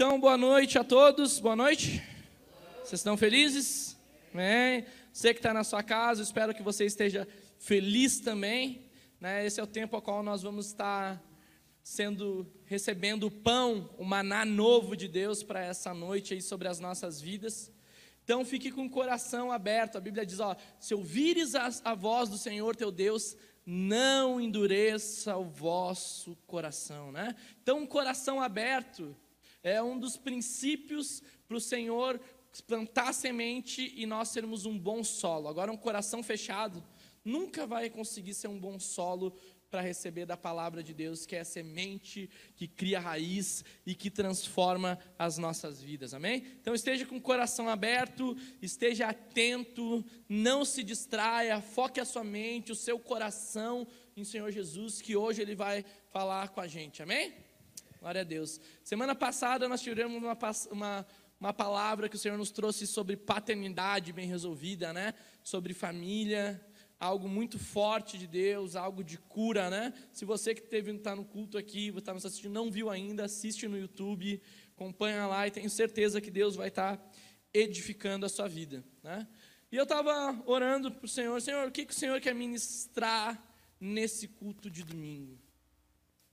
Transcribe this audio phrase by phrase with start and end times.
[0.00, 1.40] Então, boa noite a todos.
[1.40, 2.00] Boa noite.
[2.84, 3.98] Vocês estão felizes?
[4.32, 4.84] Amém.
[5.12, 7.26] Você que está na sua casa, espero que você esteja
[7.58, 8.88] feliz também.
[9.20, 9.44] Né?
[9.44, 11.20] Esse é o tempo ao qual nós vamos estar
[11.82, 16.78] sendo recebendo o pão, o maná novo de Deus para essa noite aí sobre as
[16.78, 17.72] nossas vidas.
[18.22, 19.98] Então fique com o coração aberto.
[19.98, 23.36] A Bíblia diz: ó, se ouvires a, a voz do Senhor teu Deus,
[23.66, 27.34] não endureça o vosso coração, né?
[27.60, 29.16] Então, um coração aberto
[29.62, 32.20] é um dos princípios para o Senhor
[32.66, 35.48] plantar semente e nós sermos um bom solo.
[35.48, 36.82] Agora, um coração fechado
[37.24, 39.36] nunca vai conseguir ser um bom solo
[39.70, 44.10] para receber da palavra de Deus, que é a semente que cria raiz e que
[44.10, 46.42] transforma as nossas vidas, amém?
[46.60, 52.72] Então esteja com o coração aberto, esteja atento, não se distraia, foque a sua mente,
[52.72, 53.86] o seu coração
[54.16, 57.34] em Senhor Jesus, que hoje Ele vai falar com a gente, amém?
[58.00, 58.60] Glória a Deus.
[58.84, 60.38] Semana passada nós tivemos uma,
[60.70, 61.06] uma,
[61.40, 65.14] uma palavra que o Senhor nos trouxe sobre paternidade bem resolvida, né?
[65.42, 66.64] Sobre família,
[67.00, 69.92] algo muito forte de Deus, algo de cura, né?
[70.12, 73.24] Se você que teve estar tá no culto aqui, está nos assistindo, não viu ainda,
[73.24, 74.40] assiste no YouTube,
[74.76, 77.10] acompanha lá e tenho certeza que Deus vai estar tá
[77.52, 79.26] edificando a sua vida, né?
[79.72, 83.44] E eu estava orando para o Senhor, Senhor, o que, que o Senhor quer ministrar
[83.80, 85.47] nesse culto de domingo?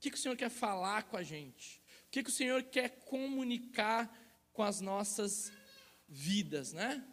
[0.06, 1.82] Que, que o Senhor quer falar com a gente?
[2.06, 4.16] O que, que o Senhor quer comunicar
[4.54, 5.52] com as nossas
[6.08, 7.04] vidas, né?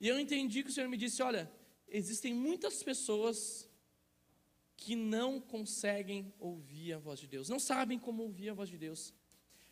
[0.00, 1.52] E eu entendi que o Senhor me disse, olha,
[1.86, 3.68] existem muitas pessoas
[4.74, 8.78] que não conseguem ouvir a voz de Deus, não sabem como ouvir a voz de
[8.78, 9.12] Deus.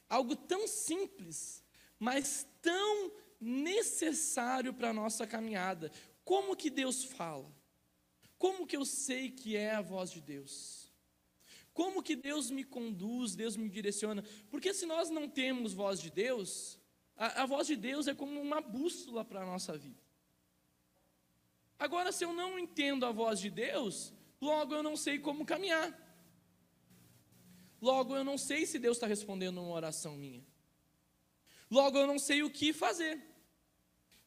[0.06, 1.64] Algo tão simples,
[1.98, 5.91] mas tão necessário para a nossa caminhada.
[6.22, 7.50] Como que Deus fala?
[8.36, 10.77] Como que eu sei que é a voz de Deus?
[11.78, 14.24] Como que Deus me conduz, Deus me direciona?
[14.50, 16.76] Porque se nós não temos voz de Deus,
[17.16, 20.02] a, a voz de Deus é como uma bússola para a nossa vida.
[21.78, 25.88] Agora, se eu não entendo a voz de Deus, logo eu não sei como caminhar.
[27.80, 30.44] Logo eu não sei se Deus está respondendo uma oração minha.
[31.70, 33.24] Logo eu não sei o que fazer.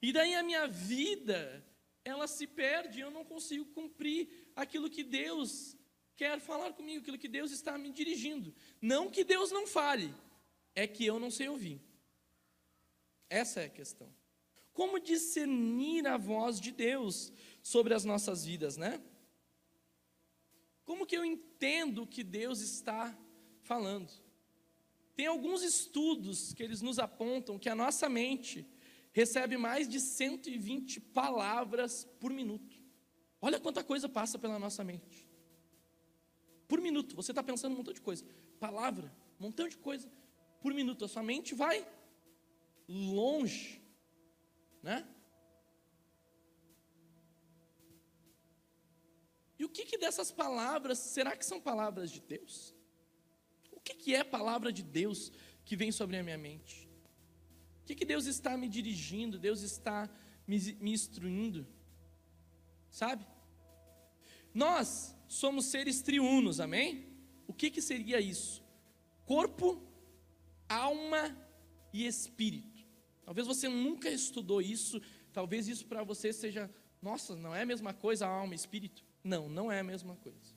[0.01, 1.67] E daí a minha vida,
[2.05, 5.75] ela se perde, eu não consigo cumprir aquilo que Deus
[6.21, 8.53] quer falar comigo, aquilo que Deus está me dirigindo.
[8.79, 10.13] Não que Deus não fale,
[10.75, 11.81] é que eu não sei ouvir.
[13.27, 14.07] Essa é a questão.
[14.71, 17.33] Como discernir a voz de Deus
[17.63, 19.01] sobre as nossas vidas, né?
[20.85, 23.17] Como que eu entendo o que Deus está
[23.63, 24.11] falando?
[25.15, 28.63] Tem alguns estudos que eles nos apontam que a nossa mente
[29.11, 32.79] recebe mais de 120 palavras por minuto.
[33.41, 35.30] Olha quanta coisa passa pela nossa mente.
[36.71, 38.23] Por minuto, você está pensando um montão de coisa.
[38.67, 40.07] Palavra, um montão de coisa
[40.61, 41.03] por minuto.
[41.03, 41.77] A sua mente vai
[42.87, 43.81] longe
[44.81, 45.07] né?
[49.59, 52.73] E o que, que dessas palavras, será que são palavras de Deus?
[53.71, 55.31] O que, que é palavra de Deus
[55.63, 56.89] que vem sobre a minha mente?
[57.81, 60.09] O que, que Deus está me dirigindo, Deus está
[60.47, 61.67] me, me instruindo?
[62.89, 63.25] Sabe?
[64.53, 67.07] Nós somos seres triunos, amém?
[67.47, 68.61] O que, que seria isso?
[69.25, 69.81] Corpo,
[70.67, 71.35] alma
[71.93, 72.85] e espírito.
[73.23, 76.69] Talvez você nunca estudou isso, talvez isso para você seja,
[77.01, 79.05] nossa, não é a mesma coisa alma e espírito?
[79.23, 80.53] Não, não é a mesma coisa.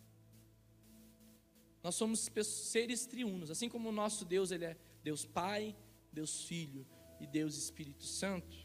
[1.81, 5.77] Nós somos seres triunos, assim como o nosso Deus, ele é Deus Pai,
[6.13, 6.85] Deus Filho
[7.21, 8.57] e Deus Espírito Santo.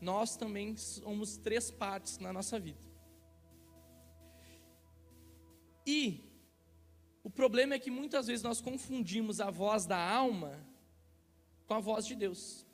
[0.00, 2.91] Nós também somos três partes na nossa vida.
[5.86, 6.32] E
[7.22, 10.58] o problema é que muitas vezes nós confundimos a voz da alma
[11.66, 12.66] com a voz de Deus.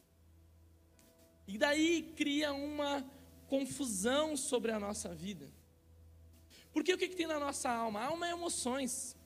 [1.46, 3.04] E daí cria uma
[3.46, 5.50] confusão sobre a nossa vida.
[6.72, 8.00] Porque o que, que tem na nossa alma?
[8.00, 9.16] A alma é emoções,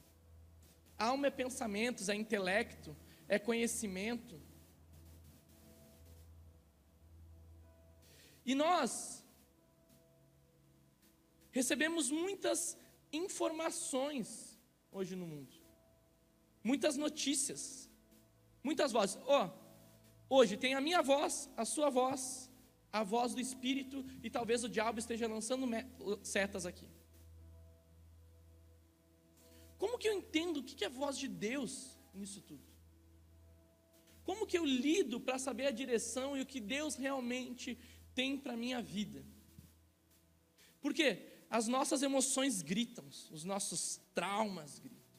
[0.98, 2.96] a alma é pensamentos, é intelecto,
[3.28, 4.40] é conhecimento.
[8.44, 9.24] E nós
[11.50, 12.76] recebemos muitas
[13.12, 14.58] informações
[14.90, 15.54] hoje no mundo,
[16.62, 17.90] muitas notícias,
[18.62, 19.18] muitas vozes.
[19.26, 19.62] Ó, oh,
[20.34, 22.50] Hoje tem a minha voz, a sua voz,
[22.90, 25.66] a voz do Espírito e talvez o diabo esteja lançando
[26.22, 26.88] setas aqui.
[29.76, 32.64] Como que eu entendo o que é a voz de Deus nisso tudo?
[34.24, 37.78] Como que eu lido para saber a direção e o que Deus realmente
[38.14, 39.22] tem para minha vida?
[40.80, 45.12] Porque as nossas emoções gritam, os nossos traumas gritam.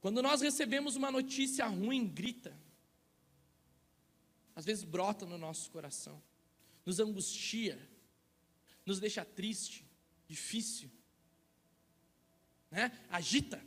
[0.00, 2.56] Quando nós recebemos uma notícia ruim, grita.
[4.54, 6.22] Às vezes brota no nosso coração,
[6.86, 7.76] nos angustia,
[8.86, 9.84] nos deixa triste,
[10.28, 10.88] difícil,
[12.70, 12.96] né?
[13.10, 13.60] agita.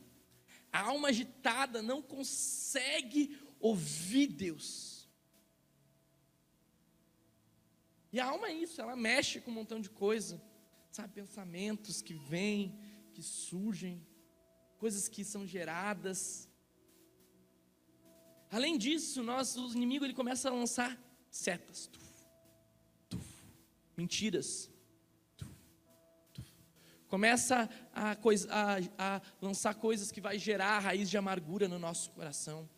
[0.71, 4.94] A alma agitada não consegue ouvir Deus.
[8.15, 10.41] E a alma é isso, ela mexe com um montão de coisa,
[10.89, 11.11] sabe?
[11.15, 12.73] Pensamentos que vêm,
[13.13, 14.01] que surgem,
[14.77, 16.47] coisas que são geradas.
[18.49, 20.97] Além disso, nós, o inimigo ele começa a lançar
[21.29, 22.05] setas, tuf,
[23.09, 23.27] tuf,
[23.97, 24.71] mentiras,
[27.09, 32.11] começa a, coisa, a, a lançar coisas que vai gerar raiz de amargura no nosso
[32.11, 32.69] coração,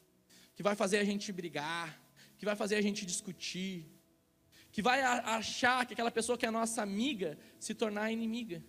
[0.55, 2.01] que vai fazer a gente brigar,
[2.39, 3.96] que vai fazer a gente discutir,
[4.77, 8.63] que vai achar que aquela pessoa que é nossa amiga se tornar inimiga,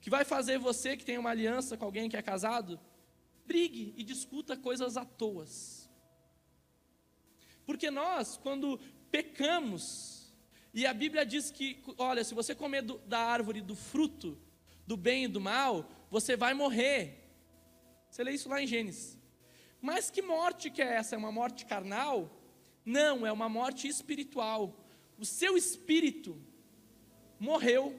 [0.00, 2.78] que vai fazer você que tem uma aliança com alguém que é casado,
[3.44, 5.90] brigue e discuta coisas à toas.
[7.66, 8.78] Porque nós, quando
[9.10, 10.32] pecamos,
[10.72, 14.40] e a Bíblia diz que, olha, se você comer do, da árvore do fruto,
[14.86, 17.32] do bem e do mal, você vai morrer.
[18.08, 19.18] Você lê isso lá em Gênesis.
[19.80, 21.16] Mas que morte que é essa?
[21.16, 22.33] É uma morte carnal?
[22.84, 24.78] Não, é uma morte espiritual.
[25.18, 26.40] O seu espírito
[27.38, 27.98] morreu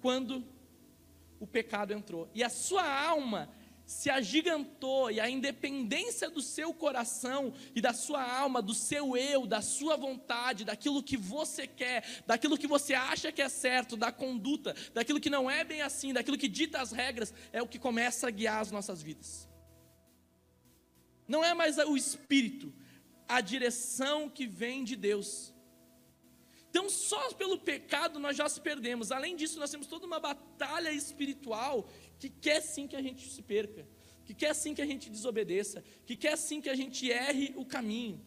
[0.00, 0.44] quando
[1.40, 2.28] o pecado entrou.
[2.34, 3.52] E a sua alma
[3.84, 9.46] se agigantou e a independência do seu coração e da sua alma, do seu eu,
[9.46, 14.12] da sua vontade, daquilo que você quer, daquilo que você acha que é certo, da
[14.12, 17.78] conduta, daquilo que não é bem assim, daquilo que dita as regras, é o que
[17.78, 19.48] começa a guiar as nossas vidas.
[21.26, 22.72] Não é mais o espírito,
[23.28, 25.52] a direção que vem de Deus.
[26.70, 29.12] Então, só pelo pecado nós já se perdemos.
[29.12, 31.86] Além disso, nós temos toda uma batalha espiritual
[32.18, 33.86] que quer sim que a gente se perca,
[34.24, 37.64] que quer sim que a gente desobedeça, que quer sim que a gente erre o
[37.66, 38.24] caminho.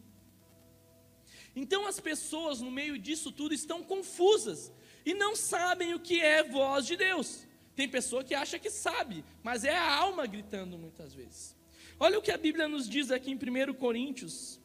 [1.55, 4.71] Então as pessoas no meio disso tudo estão confusas
[5.05, 7.47] e não sabem o que é voz de Deus.
[7.75, 11.55] Tem pessoa que acha que sabe, mas é a alma gritando muitas vezes.
[11.99, 14.59] Olha o que a Bíblia nos diz aqui em 1 Coríntios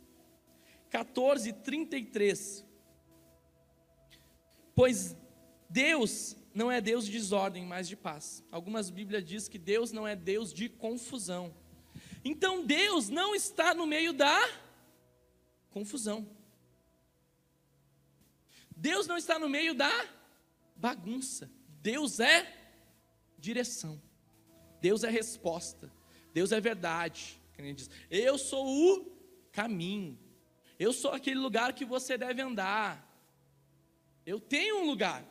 [0.91, 2.67] 14, 33.
[4.75, 5.17] Pois
[5.69, 8.45] Deus não é Deus de desordem, mas de paz.
[8.51, 11.55] Algumas Bíblias diz que Deus não é Deus de confusão.
[12.25, 14.39] Então Deus não está no meio da
[15.71, 16.29] confusão.
[18.77, 19.91] Deus não está no meio da
[20.75, 21.51] bagunça.
[21.81, 22.57] Deus é
[23.39, 24.01] direção.
[24.81, 25.93] Deus é resposta.
[26.33, 27.41] Deus é verdade.
[28.11, 29.05] Eu sou o
[29.53, 30.19] caminho.
[30.81, 33.07] Eu sou aquele lugar que você deve andar.
[34.25, 35.23] Eu tenho um lugar.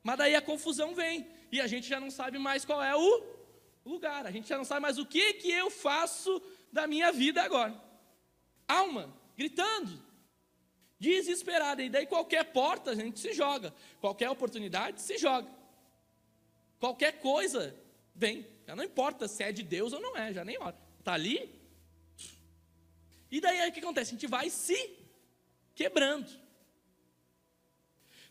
[0.00, 3.24] Mas daí a confusão vem e a gente já não sabe mais qual é o
[3.84, 6.40] lugar, a gente já não sabe mais o que que eu faço
[6.72, 7.74] da minha vida agora.
[8.68, 10.00] Alma gritando,
[11.00, 15.50] desesperada, e daí qualquer porta a gente se joga, qualquer oportunidade se joga.
[16.78, 17.76] Qualquer coisa
[18.14, 20.78] vem, já não importa se é de Deus ou não é, já nem hora.
[21.00, 21.61] Está ali.
[23.32, 24.10] E daí o que acontece?
[24.10, 24.90] A gente vai se
[25.74, 26.30] quebrando.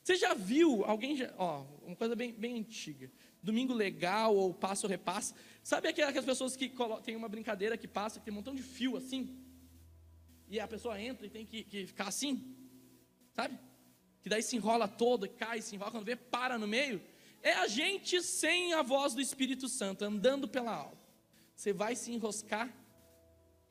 [0.04, 3.12] Você já viu alguém, já, ó, uma coisa bem, bem antiga,
[3.42, 5.34] domingo legal ou passo ou repassa,
[5.64, 6.72] sabe aquelas pessoas que
[7.04, 9.44] tem uma brincadeira que passa, que tem um montão de fio assim,
[10.48, 12.56] e a pessoa entra e tem que, que ficar assim,
[13.34, 13.58] sabe?
[14.22, 17.02] Que daí se enrola todo, cai, se enrola, quando vê, para no meio.
[17.42, 21.02] É a gente sem a voz do Espírito Santo, andando pela alma.
[21.56, 22.72] Você vai se enroscar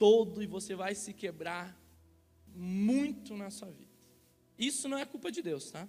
[0.00, 1.78] todo e você vai se quebrar
[2.46, 3.94] muito na sua vida.
[4.58, 5.86] Isso não é culpa de Deus, tá?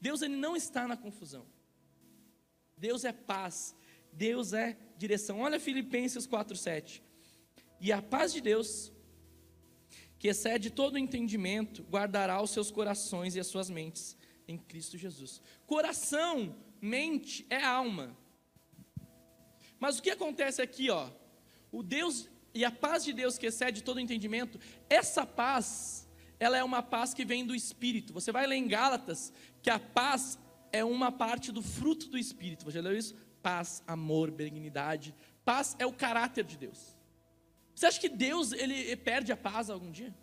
[0.00, 1.46] Deus ele não está na confusão.
[2.76, 3.76] Deus é paz,
[4.10, 5.40] Deus é direção.
[5.40, 7.02] Olha Filipenses 4:7.
[7.78, 8.90] E a paz de Deus,
[10.18, 14.16] que excede todo entendimento, guardará os seus corações e as suas mentes
[14.48, 15.42] em Cristo Jesus.
[15.66, 18.16] Coração, mente é alma.
[19.78, 21.10] Mas o que acontece aqui, ó?
[21.70, 26.08] O Deus e a paz de Deus que excede todo entendimento, essa paz
[26.38, 28.12] ela é uma paz que vem do Espírito.
[28.12, 29.32] Você vai ler em Gálatas
[29.62, 30.38] que a paz
[30.72, 32.64] é uma parte do fruto do Espírito.
[32.64, 33.14] Você já leu isso?
[33.42, 35.14] Paz, amor, benignidade.
[35.44, 36.96] Paz é o caráter de Deus.
[37.74, 40.14] Você acha que Deus ele perde a paz algum dia?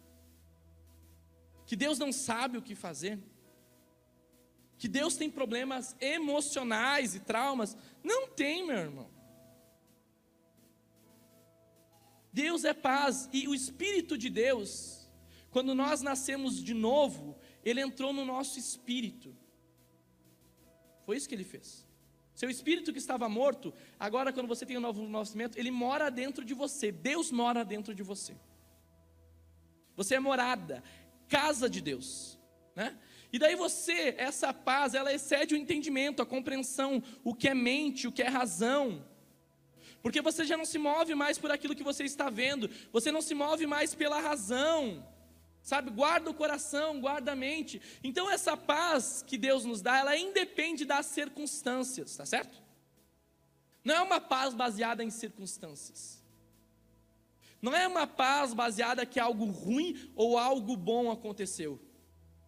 [1.65, 3.19] Que Deus não sabe o que fazer?
[4.77, 7.77] Que Deus tem problemas emocionais e traumas?
[8.03, 9.10] Não tem, meu irmão.
[12.31, 15.01] Deus é paz e o Espírito de Deus
[15.51, 19.35] quando nós nascemos de novo, ele entrou no nosso espírito.
[21.05, 21.85] Foi isso que ele fez.
[22.33, 26.45] Seu espírito que estava morto, agora quando você tem um novo nascimento, ele mora dentro
[26.45, 26.89] de você.
[26.89, 28.33] Deus mora dentro de você.
[29.97, 30.81] Você é morada,
[31.27, 32.39] casa de Deus,
[32.73, 32.97] né?
[33.33, 38.07] E daí você, essa paz, ela excede o entendimento, a compreensão, o que é mente,
[38.07, 39.05] o que é razão.
[40.01, 43.21] Porque você já não se move mais por aquilo que você está vendo, você não
[43.21, 45.05] se move mais pela razão.
[45.61, 47.79] Sabe, guarda o coração, guarda a mente.
[48.03, 52.61] Então essa paz que Deus nos dá, ela independe das circunstâncias, tá certo?
[53.83, 56.21] Não é uma paz baseada em circunstâncias.
[57.61, 61.79] Não é uma paz baseada que algo ruim ou algo bom aconteceu.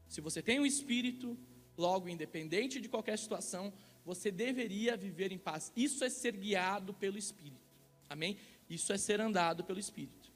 [0.07, 1.37] Se você tem um espírito,
[1.77, 3.71] logo independente de qualquer situação,
[4.05, 5.71] você deveria viver em paz.
[5.75, 7.61] Isso é ser guiado pelo espírito.
[8.09, 8.37] Amém?
[8.69, 10.31] Isso é ser andado pelo espírito.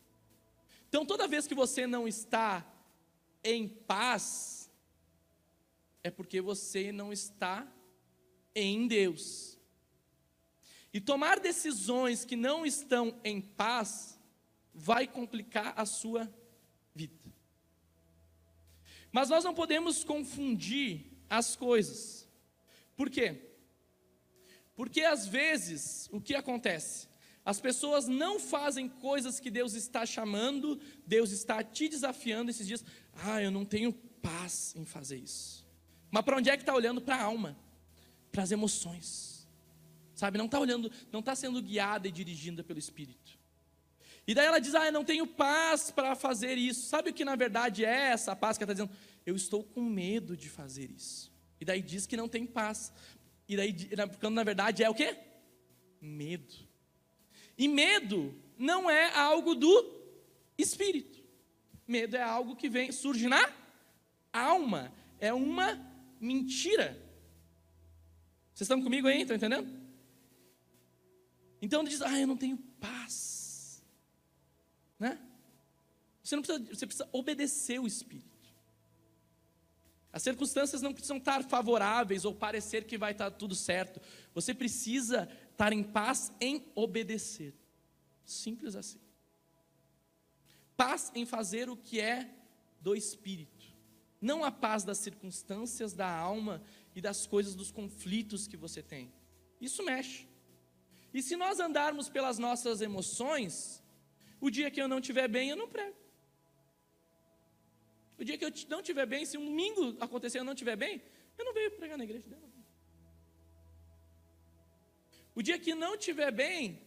[0.87, 2.65] Então, toda vez que você não está
[3.43, 4.71] em paz,
[6.03, 7.67] é porque você não está
[8.55, 9.57] em Deus.
[10.93, 14.19] E tomar decisões que não estão em paz
[14.73, 16.31] vai complicar a sua
[16.95, 17.13] vida.
[19.11, 22.27] Mas nós não podemos confundir as coisas.
[22.95, 23.46] Por quê?
[24.77, 27.09] Porque às vezes o que acontece?
[27.43, 32.85] As pessoas não fazem coisas que Deus está chamando, Deus está te desafiando esses dias.
[33.25, 35.65] Ah, eu não tenho paz em fazer isso.
[36.11, 37.01] Mas para onde é que está olhando?
[37.01, 37.57] Para a alma,
[38.31, 39.47] para as emoções.
[40.13, 43.37] Sabe, não está olhando, não está sendo guiada e dirigida pelo Espírito.
[44.27, 46.87] E daí ela diz: Ah, eu não tenho paz para fazer isso.
[46.87, 48.99] Sabe o que na verdade é essa paz que ela está dizendo?
[49.25, 51.35] Eu estou com medo de fazer isso.
[51.59, 52.93] E daí diz que não tem paz.
[53.47, 53.73] E daí,
[54.19, 55.17] quando na verdade é o quê?
[56.01, 56.67] Medo.
[57.57, 59.97] E medo não é algo do
[60.57, 61.23] espírito.
[61.87, 63.51] Medo é algo que vem, surge na
[64.33, 64.91] alma.
[65.19, 65.79] É uma
[66.19, 67.01] mentira.
[68.53, 69.21] Vocês estão comigo aí?
[69.21, 69.87] Estão entendendo?
[71.61, 73.83] Então diz: Ah, eu não tenho paz.
[74.99, 75.19] Né?
[76.23, 78.36] Você não precisa, você precisa obedecer o Espírito.
[80.17, 84.01] As circunstâncias não precisam estar favoráveis ou parecer que vai estar tudo certo.
[84.33, 87.53] Você precisa estar em paz em obedecer.
[88.25, 88.99] Simples assim.
[90.75, 92.33] Paz em fazer o que é
[92.81, 93.67] do espírito.
[94.19, 96.63] Não a paz das circunstâncias da alma
[96.95, 99.13] e das coisas dos conflitos que você tem.
[99.61, 100.27] Isso mexe.
[101.13, 103.83] E se nós andarmos pelas nossas emoções,
[104.41, 106.06] o dia que eu não estiver bem, eu não prego.
[108.17, 110.75] O dia que eu não estiver bem, se um domingo acontecer e eu não estiver
[110.75, 111.01] bem,
[111.37, 112.47] eu não venho pregar na igreja dela.
[115.35, 116.81] O dia que não estiver bem,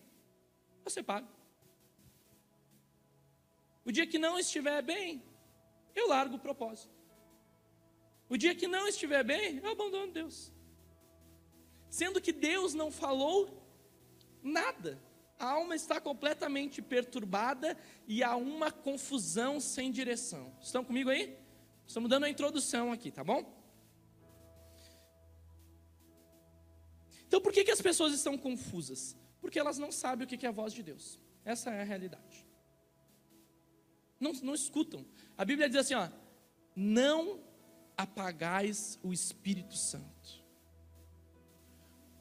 [0.83, 1.29] você paga.
[3.85, 5.23] O dia que não estiver bem,
[5.95, 6.93] eu largo o propósito.
[8.29, 10.53] O dia que não estiver bem, eu abandono Deus.
[11.89, 13.39] Sendo que Deus não falou
[14.43, 15.01] nada.
[15.41, 17.75] A alma está completamente perturbada
[18.07, 20.53] e há uma confusão sem direção.
[20.61, 21.35] Estão comigo aí?
[21.87, 23.59] Estamos dando a introdução aqui, tá bom?
[27.27, 29.17] Então por que, que as pessoas estão confusas?
[29.41, 31.19] Porque elas não sabem o que é a voz de Deus.
[31.43, 32.47] Essa é a realidade.
[34.21, 35.07] Não, não escutam.
[35.39, 36.11] A Bíblia diz assim: ó,
[36.77, 37.43] não
[37.97, 40.45] apagais o Espírito Santo.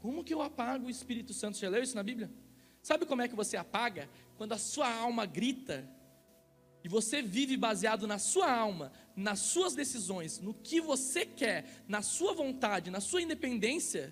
[0.02, 1.58] Como que eu apago o Espírito Santo?
[1.58, 2.32] Você já leu isso na Bíblia?
[2.90, 4.10] Sabe como é que você apaga?
[4.36, 5.88] Quando a sua alma grita
[6.84, 12.02] e você vive baseado na sua alma, nas suas decisões, no que você quer, na
[12.02, 14.12] sua vontade, na sua independência,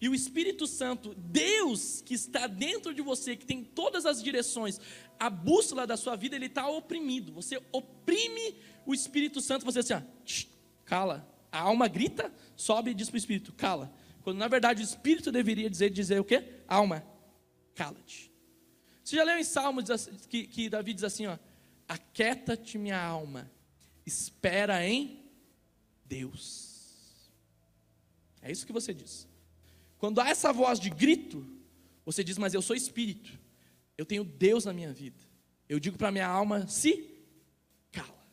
[0.00, 4.80] e o Espírito Santo, Deus que está dentro de você, que tem todas as direções,
[5.20, 7.34] a bússola da sua vida, ele está oprimido.
[7.34, 8.54] Você oprime
[8.86, 10.00] o Espírito Santo, você assim, ó,
[10.86, 11.30] cala.
[11.52, 13.92] A alma grita, sobe e diz para o Espírito, cala.
[14.22, 16.62] Quando na verdade o Espírito deveria dizer, dizer o quê?
[16.66, 17.04] Alma,
[17.76, 18.32] cala-te.
[19.04, 19.84] Você já leu em Salmos
[20.28, 21.38] que, que Davi diz assim, ó,
[21.86, 23.48] aquieta-te minha alma,
[24.04, 25.24] espera em
[26.04, 27.30] Deus.
[28.42, 29.28] É isso que você diz.
[29.98, 31.46] Quando há essa voz de grito,
[32.04, 33.38] você diz: Mas eu sou espírito,
[33.96, 35.20] eu tenho Deus na minha vida.
[35.68, 37.10] Eu digo para minha alma: se
[37.90, 38.26] cala.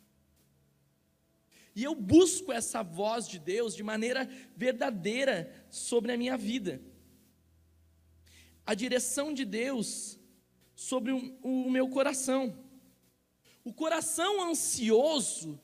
[1.76, 6.82] E eu busco essa voz de Deus de maneira verdadeira sobre a minha vida.
[8.66, 10.20] A direção de Deus
[10.76, 12.58] sobre o, o meu coração.
[13.64, 15.60] O coração ansioso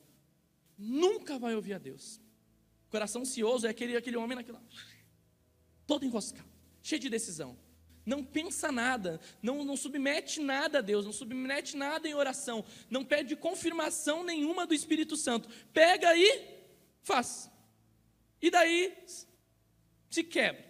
[0.77, 2.21] nunca vai ouvir a Deus.
[2.87, 4.61] O coração ansioso é aquele, aquele homem naquela
[5.89, 6.47] todo enroscado,
[6.83, 7.57] cheio de decisão.
[8.05, 13.03] Não pensa nada, não, não submete nada a Deus, não submete nada em oração, não
[13.03, 15.49] pede confirmação nenhuma do Espírito Santo.
[15.73, 16.63] Pega e
[17.01, 17.49] faz.
[18.39, 18.95] E daí
[20.09, 20.68] se quebra.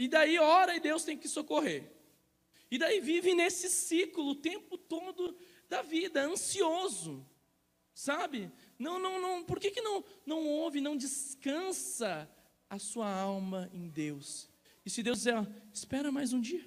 [0.00, 1.92] E daí ora e Deus tem que socorrer.
[2.70, 5.36] E daí vive nesse ciclo o tempo todo
[5.68, 7.28] da vida, ansioso.
[7.92, 8.50] Sabe?
[8.78, 9.44] Não, não, não.
[9.44, 12.26] Por que, que não, não ouve, não descansa
[12.70, 14.48] a sua alma em Deus?
[14.86, 16.66] E se Deus dizer, ó, espera mais um dia,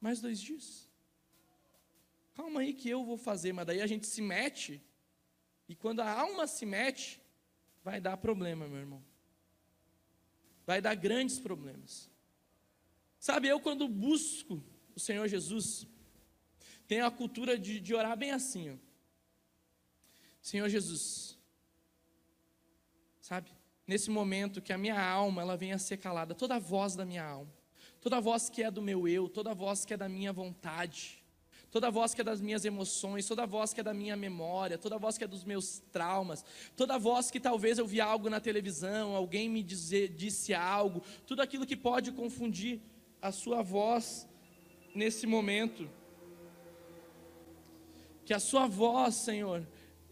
[0.00, 0.90] mais dois dias.
[2.34, 4.82] Calma aí que eu vou fazer, mas daí a gente se mete.
[5.68, 7.22] E quando a alma se mete,
[7.84, 9.04] vai dar problema, meu irmão.
[10.66, 12.07] Vai dar grandes problemas.
[13.18, 14.62] Sabe, eu quando busco
[14.94, 15.86] o Senhor Jesus,
[16.86, 18.88] tenho a cultura de, de orar bem assim, ó.
[20.40, 21.38] Senhor Jesus,
[23.20, 23.50] sabe?
[23.86, 27.04] Nesse momento que a minha alma ela venha a ser calada, toda a voz da
[27.04, 27.52] minha alma,
[28.00, 30.32] toda a voz que é do meu eu, toda a voz que é da minha
[30.32, 31.22] vontade,
[31.70, 34.16] toda a voz que é das minhas emoções, toda a voz que é da minha
[34.16, 36.44] memória, toda a voz que é dos meus traumas,
[36.76, 41.02] toda a voz que talvez eu vi algo na televisão, alguém me dizer, disse algo,
[41.26, 42.80] tudo aquilo que pode confundir
[43.20, 44.28] a sua voz
[44.94, 45.88] nesse momento.
[48.24, 49.66] Que a sua voz, Senhor,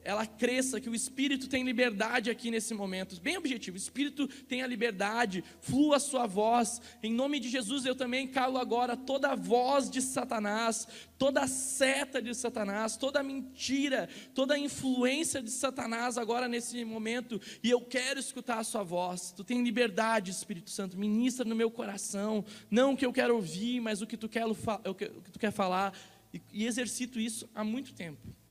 [0.07, 3.21] ela cresça, que o Espírito tem liberdade aqui nesse momento.
[3.21, 6.81] Bem objetivo, o Espírito tem a liberdade, flua a sua voz.
[7.03, 10.87] Em nome de Jesus, eu também calo agora toda a voz de Satanás,
[11.19, 16.85] toda a seta de Satanás, toda a mentira, toda a influência de Satanás agora nesse
[16.85, 17.41] momento.
[17.61, 19.33] E eu quero escutar a sua voz.
[19.33, 23.81] Tu tem liberdade, Espírito Santo, ministra no meu coração, não o que eu quero ouvir,
[23.81, 25.93] mas o que tu quer, o que tu quer falar.
[26.33, 28.46] E, e exercito isso há muito tempo.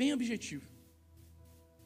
[0.00, 0.66] Bem objetivo.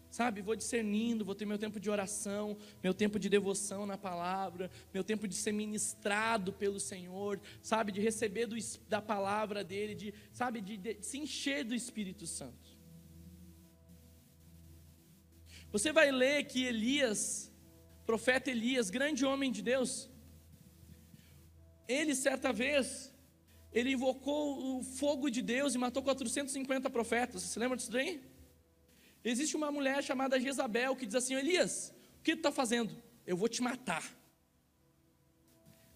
[0.09, 4.71] Sabe, vou discernindo, vou ter meu tempo de oração, meu tempo de devoção na palavra,
[4.93, 8.57] meu tempo de ser ministrado pelo Senhor, sabe, de receber do,
[8.89, 12.69] da palavra dele, de, sabe, de, de, de se encher do Espírito Santo.
[15.73, 17.51] Você vai ler que Elias,
[18.07, 20.09] profeta Elias, grande homem de Deus,
[21.89, 23.13] ele certa vez
[23.75, 27.43] ele invocou o fogo de Deus e matou 450 profetas.
[27.43, 28.23] Você lembra disso daí?
[29.25, 32.95] Existe uma mulher chamada Jezabel que diz assim: Elias, o que tu está fazendo?
[33.27, 34.05] Eu vou te matar.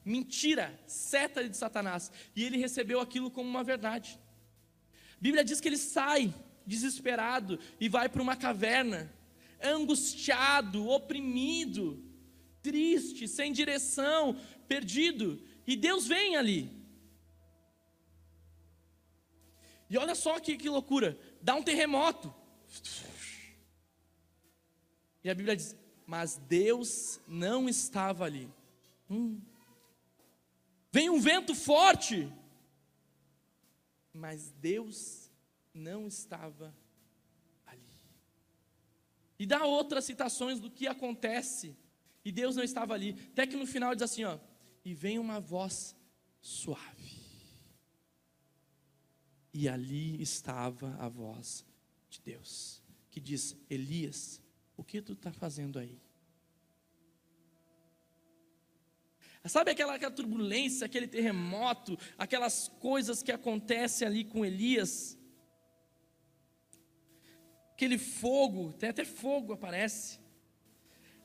[0.04, 2.10] Mentira, seta de Satanás.
[2.34, 4.18] E ele recebeu aquilo como uma verdade.
[5.12, 6.34] A Bíblia diz que ele sai
[6.66, 9.12] desesperado e vai para uma caverna,
[9.62, 12.02] angustiado, oprimido,
[12.60, 15.40] triste, sem direção, perdido.
[15.66, 16.78] E Deus vem ali.
[19.90, 22.34] E olha só que, que loucura: dá um terremoto.
[25.22, 28.50] E a Bíblia diz: Mas Deus não estava ali.
[29.10, 29.40] Hum.
[30.90, 32.30] Vem um vento forte,
[34.12, 35.30] mas Deus
[35.72, 36.74] não estava
[37.66, 38.00] ali.
[39.38, 41.76] E dá outras citações do que acontece,
[42.24, 43.16] e Deus não estava ali.
[43.32, 44.38] Até que no final diz assim: ó,
[44.84, 45.94] e vem uma voz
[46.40, 47.17] suave.
[49.60, 51.66] E ali estava a voz
[52.08, 54.40] de Deus, que diz: Elias,
[54.76, 56.00] o que tu está fazendo aí?
[59.46, 65.18] Sabe aquela, aquela turbulência, aquele terremoto, aquelas coisas que acontecem ali com Elias?
[67.72, 70.20] Aquele fogo, tem até fogo aparece.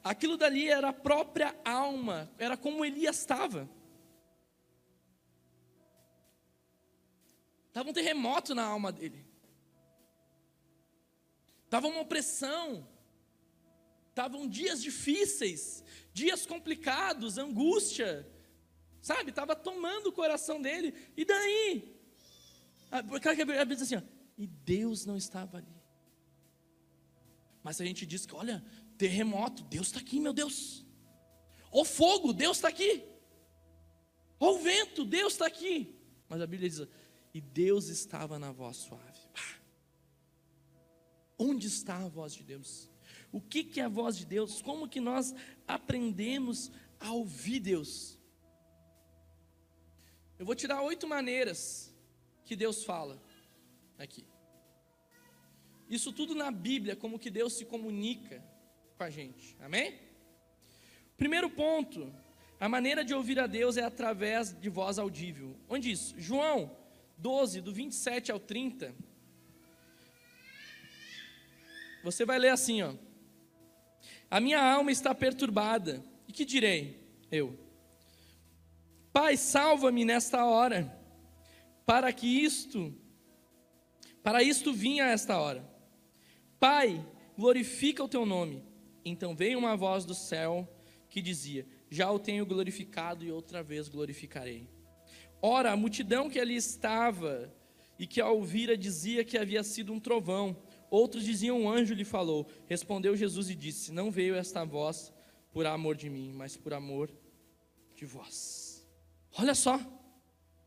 [0.03, 3.69] Aquilo dali era a própria alma, era como Elias estava.
[7.73, 9.25] Estava um terremoto na alma dele.
[11.65, 12.87] Estava uma opressão.
[14.09, 15.83] Estavam dias difíceis,
[16.13, 18.31] dias complicados, angústia.
[19.01, 19.31] Sabe?
[19.31, 20.93] Estava tomando o coração dele.
[21.17, 21.99] E daí?
[23.09, 24.03] Porque a Bíblia diz assim, ó,
[24.37, 25.81] e Deus não estava ali.
[27.63, 28.63] Mas a gente diz que, olha,
[28.99, 30.85] terremoto, Deus está aqui, meu Deus.
[31.71, 33.03] O fogo, Deus está aqui.
[34.39, 35.99] O vento, Deus está aqui.
[36.29, 36.87] Mas a Bíblia diz,
[37.33, 39.27] e Deus estava na voz suave.
[41.37, 42.89] Onde está a voz de Deus?
[43.31, 44.61] O que, que é a voz de Deus?
[44.61, 45.33] Como que nós
[45.67, 48.19] aprendemos a ouvir Deus?
[50.37, 51.93] Eu vou tirar oito maneiras
[52.45, 53.21] que Deus fala
[53.97, 54.25] aqui.
[55.89, 58.43] Isso tudo na Bíblia, como que Deus se comunica
[58.97, 59.57] com a gente.
[59.59, 59.99] Amém?
[61.17, 62.13] Primeiro ponto,
[62.59, 65.55] a maneira de ouvir a Deus é através de voz audível.
[65.67, 66.13] Onde isso?
[66.17, 66.82] João
[67.23, 68.93] 12, do 27 ao 30,
[72.03, 72.93] você vai ler assim, ó.
[74.29, 76.03] A minha alma está perturbada.
[76.27, 77.01] E que direi?
[77.31, 77.57] Eu.
[79.13, 80.93] Pai, salva-me nesta hora,
[81.85, 82.93] para que isto,
[84.21, 85.63] para isto vinha esta hora.
[86.59, 87.07] Pai,
[87.37, 88.61] glorifica o teu nome.
[89.05, 90.67] Então veio uma voz do céu
[91.09, 94.72] que dizia: Já o tenho glorificado e outra vez glorificarei.
[95.45, 97.53] Ora, a multidão que ali estava
[97.99, 100.55] e que ao ouvira dizia que havia sido um trovão.
[100.89, 102.47] Outros diziam: Um anjo lhe falou.
[102.65, 105.11] Respondeu Jesus e disse: Não veio esta voz
[105.51, 107.11] por amor de mim, mas por amor
[107.93, 108.87] de vós.
[109.37, 109.81] Olha só,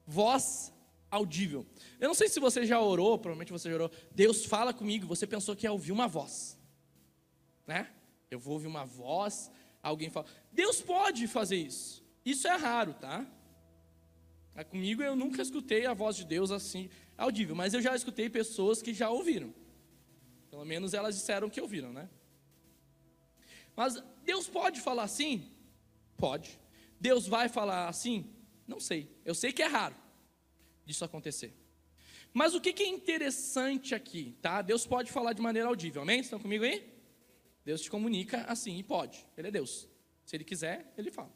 [0.06, 0.74] voz
[1.10, 1.64] audível.
[1.98, 3.90] Eu não sei se você já orou, provavelmente você já orou.
[4.14, 6.58] Deus fala comigo, você pensou que ia ouvir uma voz,
[7.66, 7.88] né?
[8.30, 9.50] Eu vou ouvir uma voz,
[9.82, 10.26] alguém fala.
[10.52, 12.04] Deus pode fazer isso.
[12.22, 13.26] Isso é raro, tá?
[14.64, 18.80] Comigo eu nunca escutei a voz de Deus assim audível, mas eu já escutei pessoas
[18.80, 19.54] que já ouviram.
[20.50, 22.08] Pelo menos elas disseram que ouviram, né?
[23.74, 25.50] Mas Deus pode falar assim?
[26.16, 26.58] Pode.
[26.98, 28.34] Deus vai falar assim?
[28.66, 29.14] Não sei.
[29.24, 29.94] Eu sei que é raro
[30.84, 31.54] disso acontecer.
[32.32, 34.62] Mas o que é interessante aqui, tá?
[34.62, 36.20] Deus pode falar de maneira audível, amém?
[36.20, 36.86] Estão comigo aí?
[37.64, 39.26] Deus te comunica assim, e pode.
[39.36, 39.88] Ele é Deus.
[40.24, 41.32] Se ele quiser, ele fala.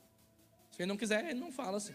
[0.70, 1.94] Se ele não quiser, ele não fala assim.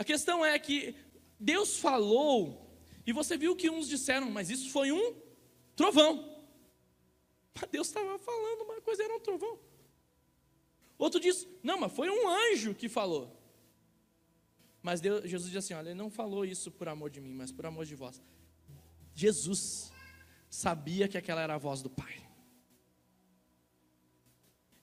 [0.00, 0.94] A questão é que
[1.38, 2.74] Deus falou,
[3.06, 5.14] e você viu que uns disseram, mas isso foi um
[5.76, 6.42] trovão.
[7.54, 9.58] Mas Deus estava falando, uma coisa era um trovão.
[10.96, 13.38] Outro disse, não, mas foi um anjo que falou.
[14.80, 17.52] Mas Deus, Jesus disse assim: olha, ele não falou isso por amor de mim, mas
[17.52, 18.22] por amor de vós.
[19.14, 19.92] Jesus
[20.48, 22.26] sabia que aquela era a voz do Pai.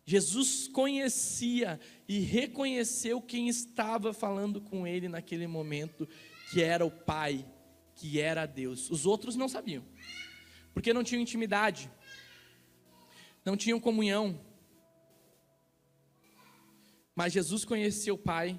[0.09, 6.07] Jesus conhecia e reconheceu quem estava falando com ele naquele momento,
[6.49, 7.45] que era o Pai,
[7.93, 8.89] que era Deus.
[8.89, 9.83] Os outros não sabiam,
[10.73, 11.91] porque não tinham intimidade,
[13.43, 14.39] não tinham comunhão.
[17.13, 18.57] Mas Jesus conhecia o Pai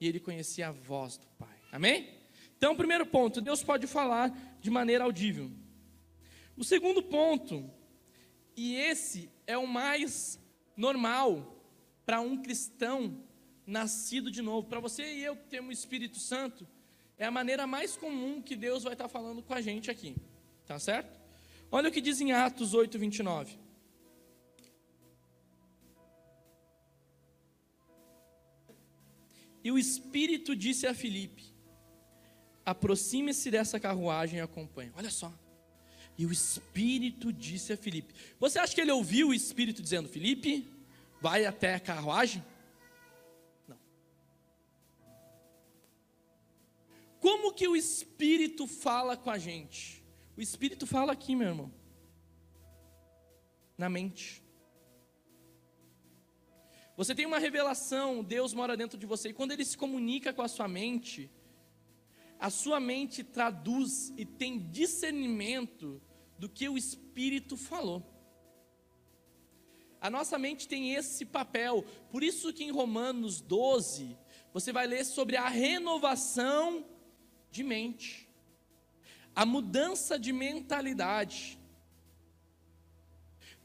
[0.00, 1.58] e ele conhecia a voz do Pai.
[1.70, 2.08] Amém?
[2.56, 5.50] Então, primeiro ponto, Deus pode falar de maneira audível.
[6.56, 7.70] O segundo ponto,
[8.56, 10.40] e esse é o mais
[10.76, 11.56] normal
[12.04, 13.24] para um cristão
[13.66, 14.68] nascido de novo.
[14.68, 16.66] Para você e eu que temos o Espírito Santo,
[17.18, 20.16] é a maneira mais comum que Deus vai estar falando com a gente aqui.
[20.66, 21.18] Tá certo?
[21.70, 23.58] Olha o que diz em Atos 8, 29.
[29.64, 31.52] E o Espírito disse a Filipe:
[32.64, 34.92] aproxime-se dessa carruagem e acompanhe.
[34.96, 35.32] Olha só.
[36.18, 40.66] E o Espírito disse a Filipe: Você acha que ele ouviu o Espírito dizendo, Filipe,
[41.20, 42.42] vai até a carruagem?
[43.68, 43.78] Não.
[47.20, 50.02] Como que o Espírito fala com a gente?
[50.36, 51.72] O Espírito fala aqui, meu irmão.
[53.76, 54.42] Na mente.
[56.96, 60.40] Você tem uma revelação, Deus mora dentro de você, e quando ele se comunica com
[60.40, 61.30] a sua mente,
[62.38, 66.00] a sua mente traduz e tem discernimento
[66.38, 68.02] do que o Espírito falou.
[70.00, 74.16] A nossa mente tem esse papel, por isso que em Romanos 12,
[74.52, 76.84] você vai ler sobre a renovação
[77.50, 78.28] de mente,
[79.34, 81.58] a mudança de mentalidade.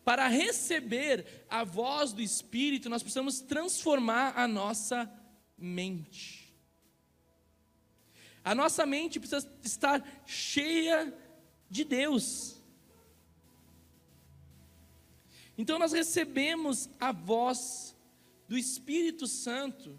[0.04, 5.12] Para receber a voz do Espírito, nós precisamos transformar a nossa
[5.58, 6.56] mente.
[8.44, 11.14] A nossa mente precisa estar cheia
[11.70, 12.61] de Deus.
[15.62, 17.96] Então nós recebemos a voz
[18.48, 19.96] do Espírito Santo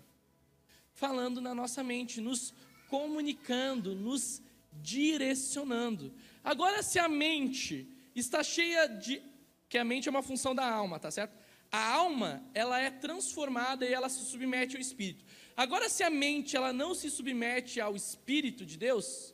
[0.92, 2.53] falando na nossa mente, nos
[2.88, 6.12] comunicando, nos direcionando.
[6.42, 9.22] Agora, se a mente está cheia de
[9.68, 11.38] que a mente é uma função da alma, tá certo?
[11.70, 15.25] A alma, ela é transformada e ela se submete ao espírito.
[15.57, 19.33] Agora, se a mente ela não se submete ao espírito de Deus,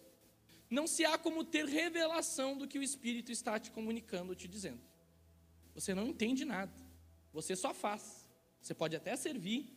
[0.68, 4.88] não se há como ter revelação do que o espírito está te comunicando, te dizendo.
[5.80, 6.72] Você não entende nada.
[7.32, 8.28] Você só faz.
[8.60, 9.72] Você pode até servir,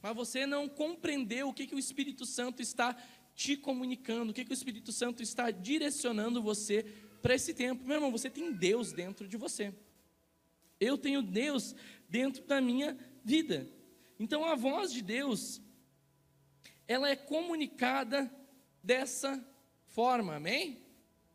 [0.00, 2.94] mas você não compreendeu o que, que o Espírito Santo está
[3.34, 6.82] te comunicando, o que, que o Espírito Santo está direcionando você
[7.20, 7.84] para esse tempo.
[7.84, 9.72] Meu irmão, você tem Deus dentro de você.
[10.80, 11.76] Eu tenho Deus
[12.08, 13.70] dentro da minha vida.
[14.18, 15.60] Então a voz de Deus,
[16.88, 18.34] ela é comunicada
[18.82, 19.46] dessa
[19.84, 20.82] forma, amém?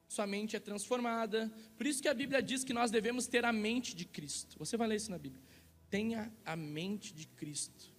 [0.08, 1.52] Sua mente é transformada.
[1.78, 4.58] Por isso que a Bíblia diz que nós devemos ter a mente de Cristo.
[4.58, 5.44] Você vai ler isso na Bíblia.
[5.90, 7.94] Tenha a mente de Cristo.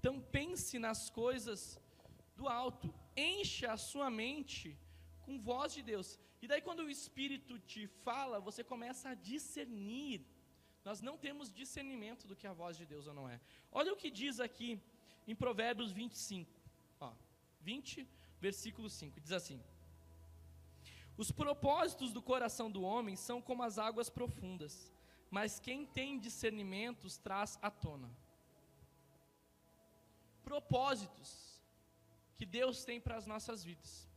[0.00, 1.78] Então pense nas coisas
[2.34, 4.68] do alto, encha a sua mente
[5.26, 6.18] com voz de Deus.
[6.40, 10.22] E daí, quando o Espírito te fala, você começa a discernir.
[10.82, 13.38] Nós não temos discernimento do que a voz de Deus ou não é.
[13.70, 14.80] Olha o que diz aqui
[15.28, 16.50] em Provérbios 25,
[16.98, 17.12] ó,
[17.60, 18.08] 20,
[18.40, 19.60] versículo 5: diz assim:
[21.18, 24.90] Os propósitos do coração do homem são como as águas profundas,
[25.30, 28.10] mas quem tem discernimentos traz à tona.
[30.42, 31.62] Propósitos
[32.36, 34.10] que Deus tem para as nossas vidas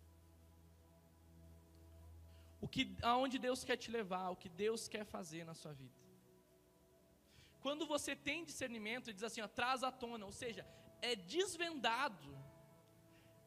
[2.64, 5.98] o que, aonde Deus quer te levar, o que Deus quer fazer na sua vida.
[7.60, 10.66] Quando você tem discernimento, diz assim, ó, traz à tona, ou seja,
[11.02, 12.32] é desvendado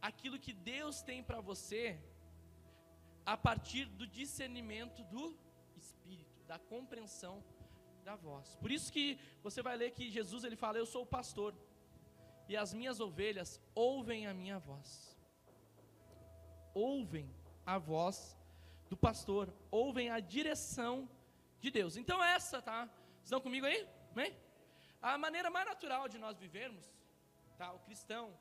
[0.03, 1.99] aquilo que Deus tem para você
[3.25, 5.25] a partir do discernimento do
[5.75, 7.43] Espírito, da compreensão
[8.05, 8.55] da voz.
[8.57, 11.55] Por isso que você vai ler que Jesus ele fala: Eu sou o pastor
[12.49, 15.17] e as minhas ovelhas ouvem a minha voz.
[16.75, 17.29] Ouvem
[17.65, 18.37] a voz
[18.89, 21.09] do pastor, ouvem a direção
[21.61, 21.97] de Deus.
[21.97, 22.89] Então essa, tá?
[23.25, 23.87] Estão comigo aí?
[24.13, 24.37] Amém?
[25.03, 26.85] A maneira mais natural de nós vivermos,
[27.59, 27.73] tá?
[27.73, 28.33] O cristão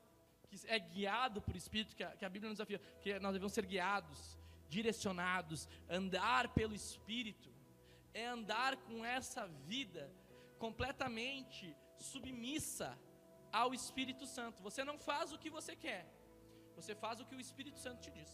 [0.48, 3.52] que é guiado por Espírito, que a, que a Bíblia nos desafia, que nós devemos
[3.52, 4.38] ser guiados,
[4.68, 7.50] direcionados, andar pelo Espírito,
[8.14, 10.10] é andar com essa vida
[10.58, 12.96] completamente submissa
[13.60, 14.62] ao Espírito Santo.
[14.68, 16.02] Você não faz o que você quer,
[16.78, 18.32] você faz o que o Espírito Santo te diz.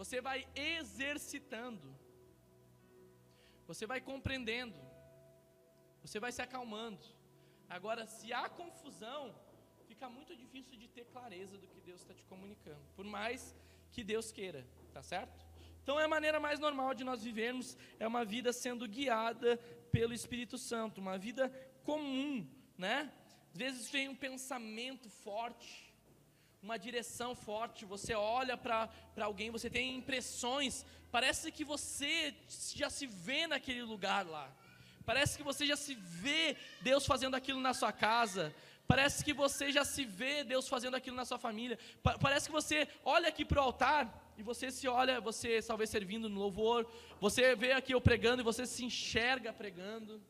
[0.00, 1.88] Você vai exercitando.
[3.70, 4.78] Você vai compreendendo.
[6.04, 7.06] Você vai se acalmando.
[7.76, 9.22] Agora, se há confusão,
[9.90, 12.84] fica muito difícil de ter clareza do que Deus está te comunicando.
[12.96, 13.54] Por mais
[13.92, 15.38] que Deus queira, tá certo?
[15.82, 19.56] Então é a maneira mais normal de nós vivermos, é uma vida sendo guiada
[19.92, 21.48] pelo Espírito Santo, uma vida
[21.84, 23.10] comum, né?
[23.52, 25.92] Às vezes vem um pensamento forte,
[26.62, 32.34] uma direção forte, você olha para alguém, você tem impressões, parece que você
[32.74, 34.50] já se vê naquele lugar lá.
[35.04, 38.54] Parece que você já se vê Deus fazendo aquilo na sua casa.
[38.86, 41.78] Parece que você já se vê Deus fazendo aquilo na sua família.
[42.02, 45.90] Pa parece que você olha aqui para o altar e você se olha, você talvez
[45.90, 46.90] servindo no louvor.
[47.20, 50.20] Você vê aqui eu pregando e você se enxerga pregando.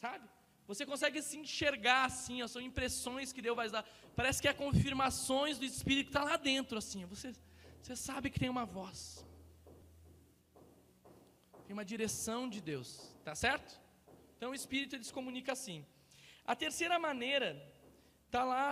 [0.00, 0.28] Sabe?
[0.66, 3.84] Você consegue se enxergar assim, são impressões que Deus vai dar.
[4.14, 7.04] Parece que é confirmações do Espírito que está lá dentro, assim.
[7.06, 7.34] Você,
[7.80, 9.24] você sabe que tem uma voz.
[11.66, 12.88] Tem uma direção de Deus,
[13.24, 13.80] tá certo?
[14.36, 15.84] Então o Espírito ele se comunica assim.
[16.44, 17.48] A terceira maneira
[18.26, 18.66] está lá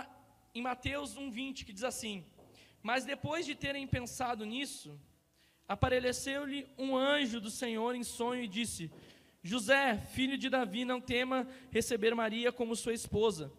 [0.53, 2.25] em Mateus 1,20, que diz assim:
[2.81, 4.99] Mas depois de terem pensado nisso,
[5.67, 8.91] apareceu-lhe um anjo do Senhor em sonho e disse:
[9.41, 13.51] José, filho de Davi, não tema receber Maria como sua esposa,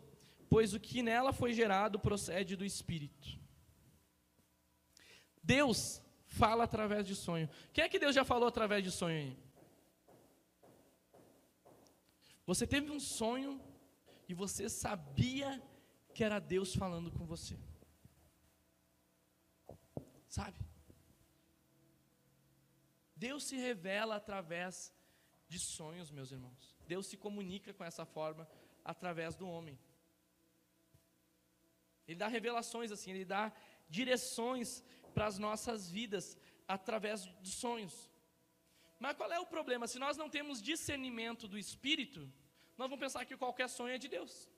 [0.49, 3.39] pois o que nela foi gerado procede do Espírito.
[5.43, 7.49] Deus fala através de sonho.
[7.73, 9.37] Quem é que Deus já falou através de sonho aí?
[12.45, 13.61] Você teve um sonho
[14.29, 15.63] e você sabia
[16.15, 17.57] que era Deus falando com você.
[20.29, 20.59] Sabe?
[23.17, 24.93] Deus se revela através
[25.49, 26.77] de sonhos, meus irmãos.
[26.87, 28.49] Deus se comunica com essa forma
[28.85, 29.79] através do homem.
[32.07, 33.53] Ele dá revelações assim, ele dá
[33.89, 34.83] direções
[35.15, 38.11] para as nossas vidas através de sonhos.
[38.99, 39.87] Mas qual é o problema?
[39.87, 42.21] Se nós não temos discernimento do espírito,
[42.77, 44.49] nós vamos pensar que qualquer sonho é de Deus.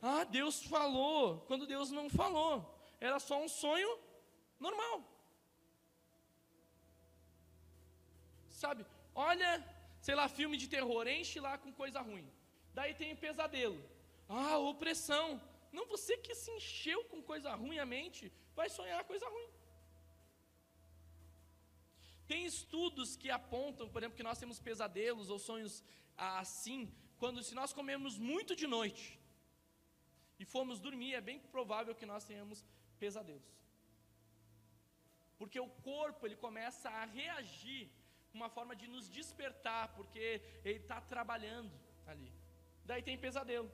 [0.00, 3.98] Ah, Deus falou, quando Deus não falou, era só um sonho
[4.58, 5.11] normal.
[8.62, 8.82] Sabe?
[9.30, 9.50] Olha,
[10.06, 12.26] sei lá, filme de terror, enche lá com coisa ruim.
[12.76, 13.80] Daí tem pesadelo.
[14.40, 15.26] Ah, opressão.
[15.76, 18.24] Não, você que se encheu com coisa ruim a mente,
[18.58, 19.50] vai sonhar coisa ruim.
[22.30, 25.74] Tem estudos que apontam, por exemplo, que nós temos pesadelos ou sonhos
[26.16, 26.80] assim,
[27.22, 29.06] quando se nós comemos muito de noite
[30.40, 32.60] e formos dormir, é bem provável que nós tenhamos
[33.02, 33.50] pesadelos.
[35.40, 37.84] Porque o corpo ele começa a reagir
[38.34, 41.72] uma forma de nos despertar, porque ele está trabalhando
[42.06, 42.32] ali.
[42.84, 43.70] Daí tem pesadelo.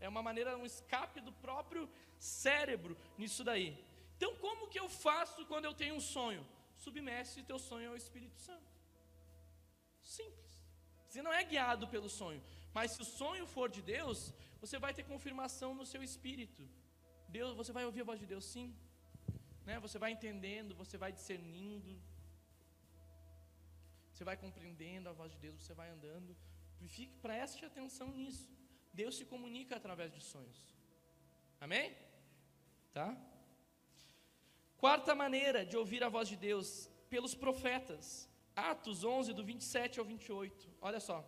[0.00, 1.88] É uma maneira, um escape do próprio
[2.18, 3.68] cérebro nisso daí.
[4.16, 6.46] Então, como que eu faço quando eu tenho um sonho?
[6.76, 8.70] Submesse teu sonho ao Espírito Santo.
[10.02, 10.64] Simples.
[11.08, 12.42] Você não é guiado pelo sonho,
[12.74, 16.62] mas se o sonho for de Deus, você vai ter confirmação no seu espírito.
[17.28, 18.74] Deus, você vai ouvir a voz de Deus, sim.
[19.64, 19.78] Né?
[19.80, 22.00] Você vai entendendo, você vai discernindo.
[24.16, 26.34] Você vai compreendendo a voz de Deus, você vai andando.
[26.88, 28.48] Fique, preste atenção nisso.
[28.90, 30.58] Deus se comunica através de sonhos.
[31.60, 31.94] Amém?
[32.96, 33.14] tá?
[34.78, 38.26] Quarta maneira de ouvir a voz de Deus, pelos profetas.
[38.54, 40.66] Atos 11, do 27 ao 28.
[40.80, 41.18] Olha só.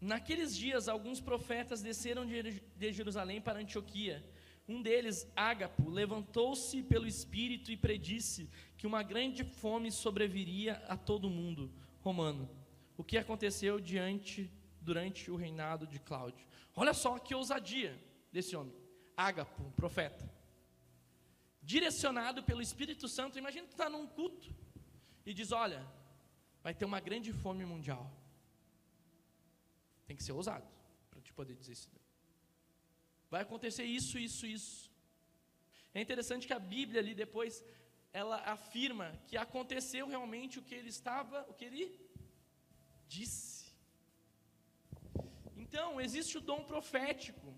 [0.00, 4.18] Naqueles dias, alguns profetas desceram de Jerusalém para Antioquia.
[4.66, 11.28] Um deles, Ágapo, levantou-se pelo Espírito e predisse que uma grande fome sobreviria a todo
[11.28, 12.48] mundo romano.
[12.96, 16.46] O que aconteceu diante durante o reinado de Cláudio.
[16.74, 17.92] Olha só que ousadia
[18.32, 18.74] desse homem.
[19.14, 20.24] Ágapo, um profeta.
[21.60, 24.48] Direcionado pelo Espírito Santo, imagina que está num culto
[25.26, 25.86] e diz: Olha,
[26.62, 28.10] vai ter uma grande fome mundial.
[30.06, 30.66] Tem que ser ousado
[31.10, 31.90] para te poder dizer isso.
[33.28, 34.90] Vai acontecer isso, isso, isso.
[35.92, 37.62] É interessante que a Bíblia ali depois
[38.12, 41.86] ela afirma que aconteceu realmente o que ele estava, o que ele
[43.06, 43.72] disse.
[45.56, 47.54] Então, existe o dom profético.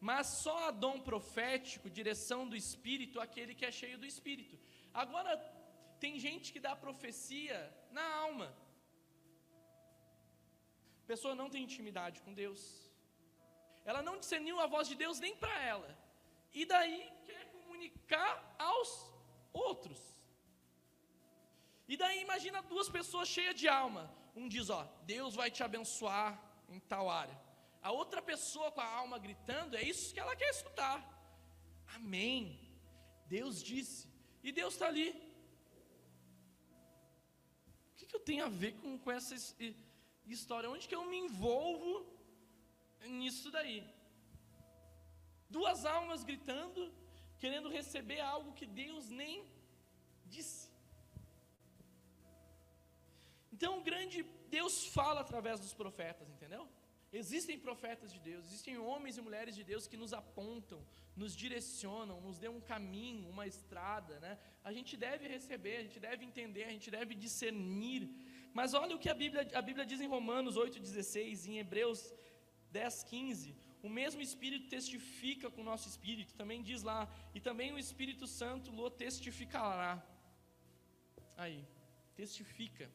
[0.00, 4.58] Mas só a dom profético, direção do Espírito, aquele que é cheio do Espírito.
[4.92, 5.36] Agora,
[5.98, 7.56] tem gente que dá profecia
[7.90, 8.54] na alma.
[11.02, 12.60] A pessoa não tem intimidade com Deus.
[13.84, 15.98] Ela não discerniu a voz de Deus nem para ela.
[16.52, 17.43] E daí quer
[17.84, 19.12] comunicar aos
[19.52, 20.00] outros.
[21.86, 24.10] E daí imagina duas pessoas cheias de alma.
[24.34, 27.38] Um diz, ó, Deus vai te abençoar em tal área.
[27.82, 30.98] A outra pessoa com a alma gritando, é isso que ela quer escutar.
[31.94, 32.58] Amém.
[33.26, 34.08] Deus disse.
[34.42, 35.10] E Deus está ali.
[37.90, 39.34] O que, que eu tenho a ver com, com essa
[40.26, 40.70] história?
[40.70, 42.06] Onde que eu me envolvo
[43.06, 43.86] nisso daí?
[45.48, 46.92] Duas almas gritando,
[47.44, 49.34] querendo receber algo que Deus nem
[50.34, 50.62] disse.
[53.54, 54.18] Então, o grande
[54.56, 56.62] Deus fala através dos profetas, entendeu?
[57.20, 60.80] Existem profetas de Deus, existem homens e mulheres de Deus que nos apontam,
[61.22, 64.32] nos direcionam, nos dão um caminho, uma estrada, né?
[64.68, 68.04] A gente deve receber, a gente deve entender, a gente deve discernir.
[68.58, 72.00] Mas olha o que a Bíblia, a Bíblia diz em Romanos 8,16, em Hebreus
[72.72, 73.54] 10, 15.
[73.86, 77.00] O mesmo Espírito testifica com o nosso Espírito, também diz lá,
[77.34, 79.92] e também o Espírito Santo lo testificará.
[81.36, 81.62] Aí,
[82.20, 82.90] testifica.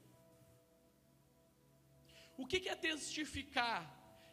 [2.36, 3.82] O que é testificar?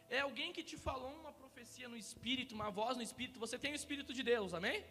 [0.09, 3.39] É alguém que te falou uma profecia no Espírito, uma voz no Espírito.
[3.45, 4.83] Você tem o Espírito de Deus, amém?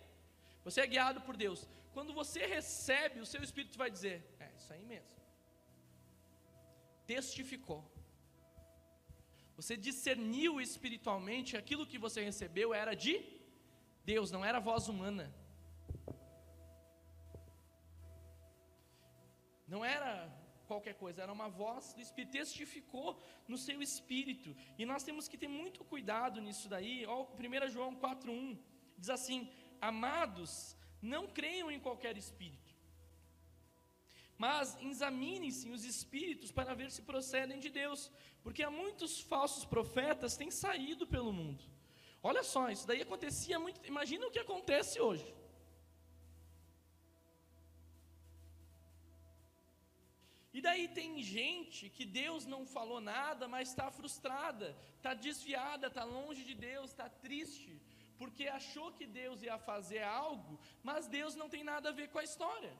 [0.62, 1.66] Você é guiado por Deus.
[1.92, 5.18] Quando você recebe, o seu Espírito vai dizer: É, isso aí mesmo.
[7.06, 7.82] Testificou.
[9.56, 13.14] Você discerniu espiritualmente aquilo que você recebeu era de
[14.04, 15.34] Deus, não era voz humana.
[19.66, 20.30] Não era
[20.66, 24.54] qualquer coisa, era uma voz do Espírito, testificou no seu espírito.
[24.78, 27.06] E nós temos que ter muito cuidado nisso daí.
[27.06, 28.58] Ó, 1 João 4,1
[28.98, 32.75] diz assim: Amados, não creiam em qualquer espírito,
[34.38, 38.10] mas examinem-se os espíritos para ver se procedem de Deus,
[38.42, 41.64] porque há muitos falsos profetas têm saído pelo mundo.
[42.22, 43.84] Olha só, isso daí acontecia muito.
[43.86, 45.34] Imagina o que acontece hoje.
[50.56, 56.02] E daí tem gente que Deus não falou nada, mas está frustrada, está desviada, está
[56.02, 57.78] longe de Deus, está triste,
[58.16, 62.18] porque achou que Deus ia fazer algo, mas Deus não tem nada a ver com
[62.18, 62.72] a história.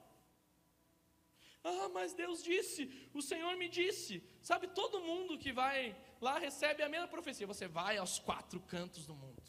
[1.63, 4.23] Ah, mas Deus disse, o Senhor me disse.
[4.41, 9.05] Sabe, todo mundo que vai lá recebe a mesma profecia: você vai aos quatro cantos
[9.05, 9.41] do mundo.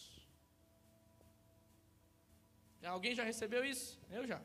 [2.82, 3.98] Alguém já recebeu isso?
[4.10, 4.40] Eu já.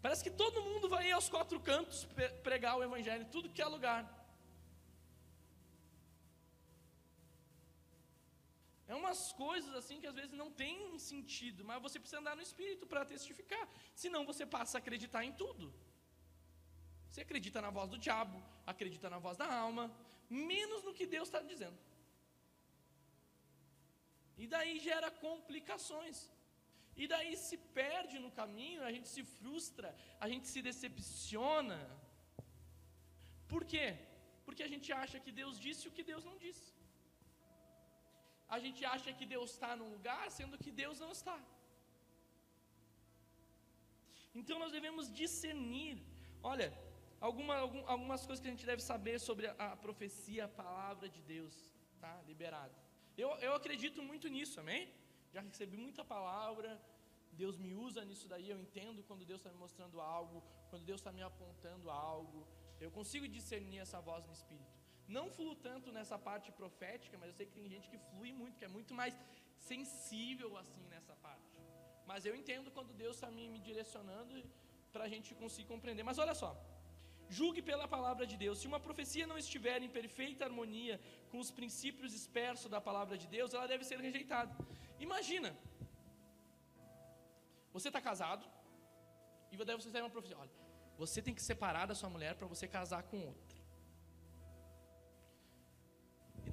[0.00, 2.06] Parece que todo mundo vai aos quatro cantos
[2.42, 4.02] pregar o Evangelho, tudo que é lugar.
[8.86, 12.42] É umas coisas assim que às vezes não tem sentido, mas você precisa andar no
[12.42, 15.72] Espírito para testificar, senão você passa a acreditar em tudo.
[17.08, 19.84] Você acredita na voz do diabo, acredita na voz da alma,
[20.28, 21.78] menos no que Deus está dizendo.
[24.36, 26.30] E daí gera complicações.
[26.96, 31.78] E daí se perde no caminho, a gente se frustra, a gente se decepciona.
[33.48, 33.96] Por quê?
[34.44, 36.73] Porque a gente acha que Deus disse o que Deus não disse.
[38.56, 41.38] A gente acha que Deus está num lugar, sendo que Deus não está.
[44.40, 45.96] Então nós devemos discernir.
[46.52, 46.68] Olha,
[47.28, 47.56] alguma,
[47.94, 51.54] algumas coisas que a gente deve saber sobre a, a profecia, a palavra de Deus,
[52.02, 52.14] tá?
[52.30, 52.76] Liberada.
[53.22, 54.84] Eu, eu acredito muito nisso, amém?
[55.34, 56.80] já recebi muita palavra,
[57.32, 60.40] Deus me usa nisso daí, eu entendo quando Deus está me mostrando algo,
[60.70, 62.46] quando Deus está me apontando algo,
[62.80, 64.83] eu consigo discernir essa voz no Espírito.
[65.06, 68.58] Não fluo tanto nessa parte profética, mas eu sei que tem gente que flui muito,
[68.58, 69.14] que é muito mais
[69.58, 71.52] sensível assim nessa parte.
[72.06, 74.42] Mas eu entendo quando Deus está me, me direcionando
[74.92, 76.02] para a gente conseguir compreender.
[76.02, 76.50] Mas olha só,
[77.28, 78.58] julgue pela palavra de Deus.
[78.58, 81.00] Se uma profecia não estiver em perfeita harmonia
[81.30, 84.54] com os princípios dispersos da palavra de Deus, ela deve ser rejeitada.
[84.98, 85.56] Imagina,
[87.72, 88.46] você está casado
[89.50, 90.38] e deve você uma profecia.
[90.38, 90.50] Olha,
[90.96, 93.53] você tem que separar da sua mulher para você casar com outra.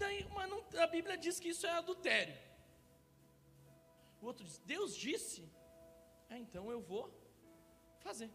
[0.04, 2.38] Daí, mas não, a Bíblia diz que isso é adultério.
[4.22, 5.42] O outro diz: Deus disse,
[6.30, 7.06] é, então eu vou
[8.06, 8.30] fazer.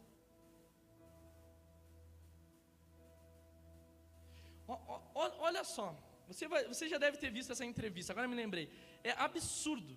[4.72, 5.88] O, o, olha só,
[6.30, 8.66] você, vai, você já deve ter visto essa entrevista, agora me lembrei.
[9.10, 9.94] É absurdo.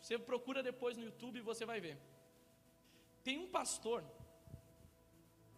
[0.00, 1.96] Você procura depois no YouTube e você vai ver.
[3.26, 4.02] Tem um pastor,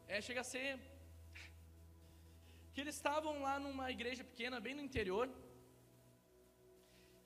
[0.09, 0.81] é, chega a ser.
[2.73, 5.29] Que eles estavam lá numa igreja pequena, bem no interior.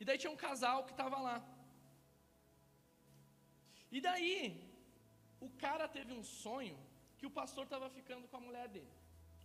[0.01, 1.37] E daí tinha um casal que estava lá.
[3.91, 4.39] E daí,
[5.41, 6.77] o cara teve um sonho
[7.19, 8.93] que o pastor estava ficando com a mulher dele.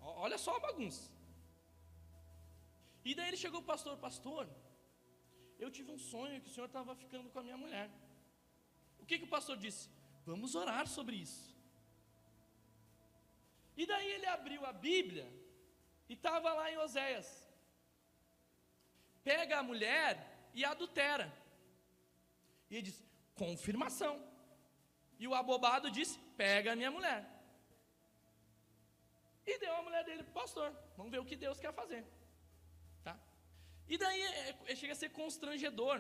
[0.02, 1.10] Olha só a bagunça.
[3.06, 4.47] E daí ele chegou o pastor: Pastor,
[5.60, 7.89] eu tive um sonho que o senhor estava ficando com a minha mulher.
[8.99, 9.89] O que, que o pastor disse?
[10.26, 11.56] Vamos orar sobre isso.
[13.76, 15.28] E daí ele abriu a Bíblia
[16.12, 17.28] e estava lá em Oséias.
[19.30, 20.14] Pega a mulher
[20.53, 21.28] e adultera.
[22.70, 22.97] E diz:
[23.43, 24.16] confirmação.
[25.18, 27.22] E o abobado disse: pega a minha mulher.
[29.49, 30.70] E deu a mulher dele para o pastor.
[30.97, 32.03] Vamos ver o que Deus quer fazer.
[33.05, 33.16] Tá?
[33.88, 35.97] E daí é, é, chega a ser constrangedor.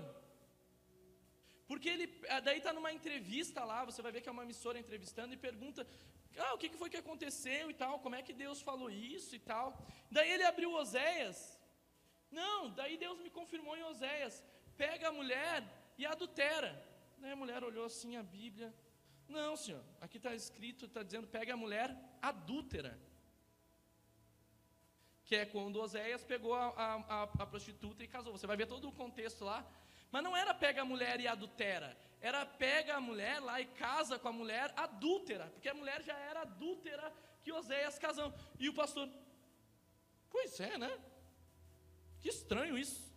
[1.69, 4.77] Porque ele, ah, daí está numa entrevista lá, você vai ver que é uma emissora
[4.77, 5.87] entrevistando e pergunta,
[6.37, 9.39] ah, o que foi que aconteceu e tal, como é que Deus falou isso e
[9.39, 9.77] tal.
[10.09, 11.59] Daí ele abriu Oséias.
[12.31, 14.43] Não, daí Deus me confirmou em Oséias,
[14.77, 15.63] pega a mulher
[15.97, 16.71] e adultera.
[17.17, 18.73] Daí a mulher olhou assim a Bíblia.
[19.27, 22.99] Não, senhor, aqui está escrito, está dizendo, pega a mulher adúltera.
[25.25, 28.37] Que é quando Oséias pegou a, a, a prostituta e casou.
[28.37, 29.65] Você vai ver todo o contexto lá.
[30.11, 34.19] Mas não era pega a mulher e adultera, era pega a mulher lá e casa
[34.19, 37.11] com a mulher adúltera, porque a mulher já era adúltera
[37.41, 38.33] que Oséias casou.
[38.59, 39.09] E o pastor,
[40.29, 40.91] pois é, né?
[42.19, 43.11] Que estranho isso.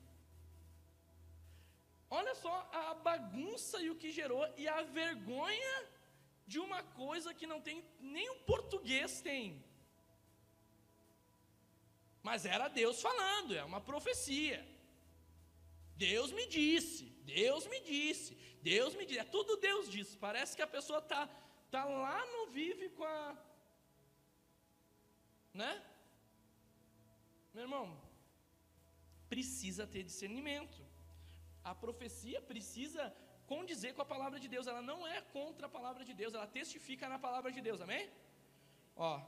[2.08, 5.88] Olha só a bagunça e o que gerou e a vergonha
[6.46, 9.62] de uma coisa que não tem nem o português tem.
[12.22, 14.66] Mas era Deus falando, é uma profecia.
[15.96, 19.20] Deus me disse, Deus me disse, Deus me disse.
[19.20, 20.16] É tudo Deus disse.
[20.16, 21.28] Parece que a pessoa está
[21.70, 23.36] tá lá no vive com a.
[25.52, 25.82] Né?
[27.52, 28.00] Meu irmão,
[29.28, 30.80] precisa ter discernimento.
[31.62, 33.14] A profecia precisa
[33.46, 34.66] condizer com a palavra de Deus.
[34.66, 38.10] Ela não é contra a palavra de Deus, ela testifica na palavra de Deus, amém?
[38.96, 39.20] Ó,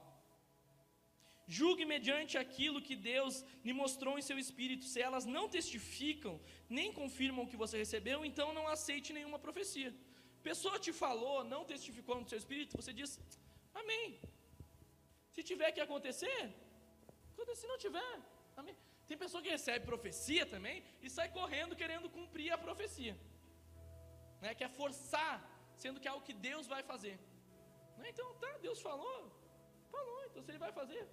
[1.46, 4.84] Julgue mediante aquilo que Deus lhe mostrou em seu espírito.
[4.84, 9.94] Se elas não testificam, nem confirmam o que você recebeu, então não aceite nenhuma profecia.
[10.42, 13.20] Pessoa te falou, não testificou no seu espírito, você diz:
[13.74, 14.20] Amém.
[15.34, 16.42] Se tiver que acontecer,
[17.60, 18.14] se não tiver,
[18.56, 18.76] amém.
[19.06, 23.16] Tem pessoa que recebe profecia também e sai correndo querendo cumprir a profecia,
[24.42, 24.52] né?
[24.60, 25.34] quer forçar,
[25.82, 27.16] sendo que é algo que Deus vai fazer.
[27.98, 28.06] Né?
[28.12, 29.18] Então, tá, Deus falou,
[29.94, 31.06] falou, então se Ele vai fazer,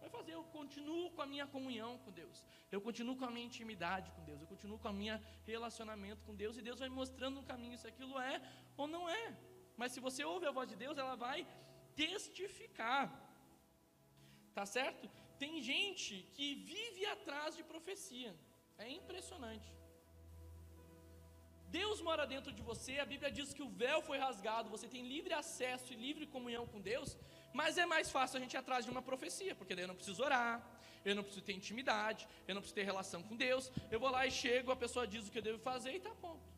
[0.00, 0.32] vai fazer?
[0.34, 2.44] Eu continuo com a minha comunhão com Deus,
[2.74, 5.18] eu continuo com a minha intimidade com Deus, eu continuo com o meu
[5.52, 8.36] relacionamento com Deus, e Deus vai mostrando no caminho se aquilo é
[8.76, 9.26] ou não é.
[9.80, 11.38] Mas se você ouve a voz de Deus, ela vai
[11.94, 13.04] testificar.
[14.58, 15.04] Tá certo?
[15.42, 18.32] Tem gente que vive atrás de profecia.
[18.78, 19.68] É impressionante.
[21.78, 25.02] Deus mora dentro de você, a Bíblia diz que o véu foi rasgado, você tem
[25.14, 27.10] livre acesso e livre comunhão com Deus,
[27.52, 29.94] mas é mais fácil a gente ir atrás de uma profecia, porque daí eu não
[29.94, 30.64] preciso orar,
[31.04, 33.70] eu não preciso ter intimidade, eu não preciso ter relação com Deus.
[33.90, 36.14] Eu vou lá e chego, a pessoa diz o que eu devo fazer e está
[36.14, 36.48] pronto.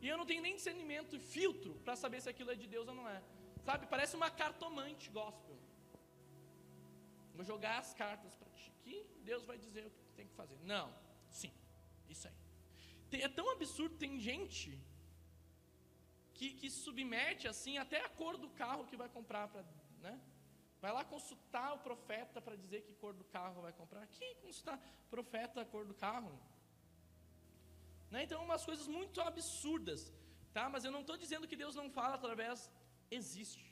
[0.00, 2.94] E eu não tenho nem discernimento filtro para saber se aquilo é de Deus ou
[2.94, 3.22] não é.
[3.64, 5.58] Sabe, parece uma cartomante gospel.
[7.34, 10.58] Vou jogar as cartas para ti, que Deus vai dizer o que tem que fazer.
[10.62, 10.92] Não,
[11.30, 11.52] sim,
[12.08, 12.34] isso aí.
[13.20, 14.78] É tão absurdo, tem gente
[16.36, 19.48] que, que submete assim até a cor do carro que vai comprar
[20.06, 20.14] né?
[20.80, 24.06] Vai lá consultar o profeta para dizer que cor do carro vai comprar.
[24.18, 24.78] Quem consultar
[25.14, 26.32] profeta a cor do carro?
[28.10, 28.22] Né?
[28.24, 30.12] Então, umas coisas muito absurdas,
[30.52, 30.68] tá?
[30.68, 32.70] Mas eu não estou dizendo que Deus não fala através.
[33.10, 33.66] Existe.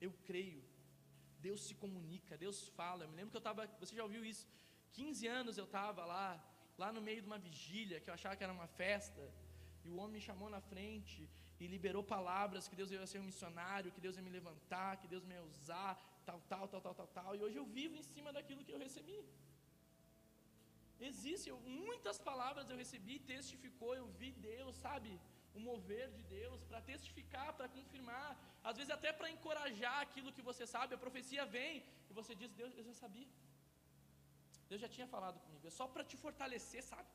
[0.00, 0.62] Eu creio.
[1.40, 3.04] Deus se comunica, Deus fala.
[3.04, 3.66] Eu me lembro que eu estava.
[3.80, 4.46] Você já ouviu isso?
[4.92, 6.28] 15 anos eu estava lá,
[6.78, 9.22] lá no meio de uma vigília, que eu achava que era uma festa,
[9.84, 11.28] e o homem me chamou na frente
[11.60, 15.08] e liberou palavras que Deus ia ser um missionário, que Deus ia me levantar, que
[15.14, 15.92] Deus me ia usar,
[16.28, 17.36] tal, tal, tal, tal, tal, tal.
[17.36, 19.18] E hoje eu vivo em cima daquilo que eu recebi.
[21.08, 21.52] Existem
[21.88, 25.10] muitas palavras eu recebi, testificou, eu vi Deus, sabe?
[25.58, 28.30] O mover de Deus para testificar, para confirmar,
[28.68, 30.94] às vezes até para encorajar aquilo que você sabe.
[30.94, 33.28] A profecia vem e você diz: Deus, eu já sabia.
[34.68, 35.66] Deus já tinha falado comigo.
[35.66, 37.08] É só para te fortalecer, sabe?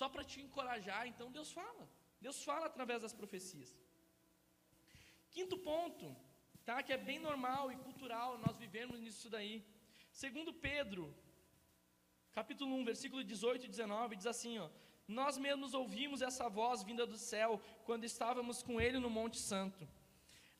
[0.00, 1.02] Só para te encorajar.
[1.12, 1.86] Então Deus fala.
[2.26, 3.70] Deus fala através das profecias.
[5.30, 6.04] Quinto ponto,
[6.64, 6.82] tá?
[6.82, 9.64] Que é bem normal e cultural nós vivemos nisso daí.
[10.10, 11.02] Segundo Pedro,
[12.32, 14.68] capítulo 1, versículo 18 e 19, diz assim, ó:
[15.06, 19.88] Nós mesmos ouvimos essa voz vinda do céu quando estávamos com ele no Monte Santo.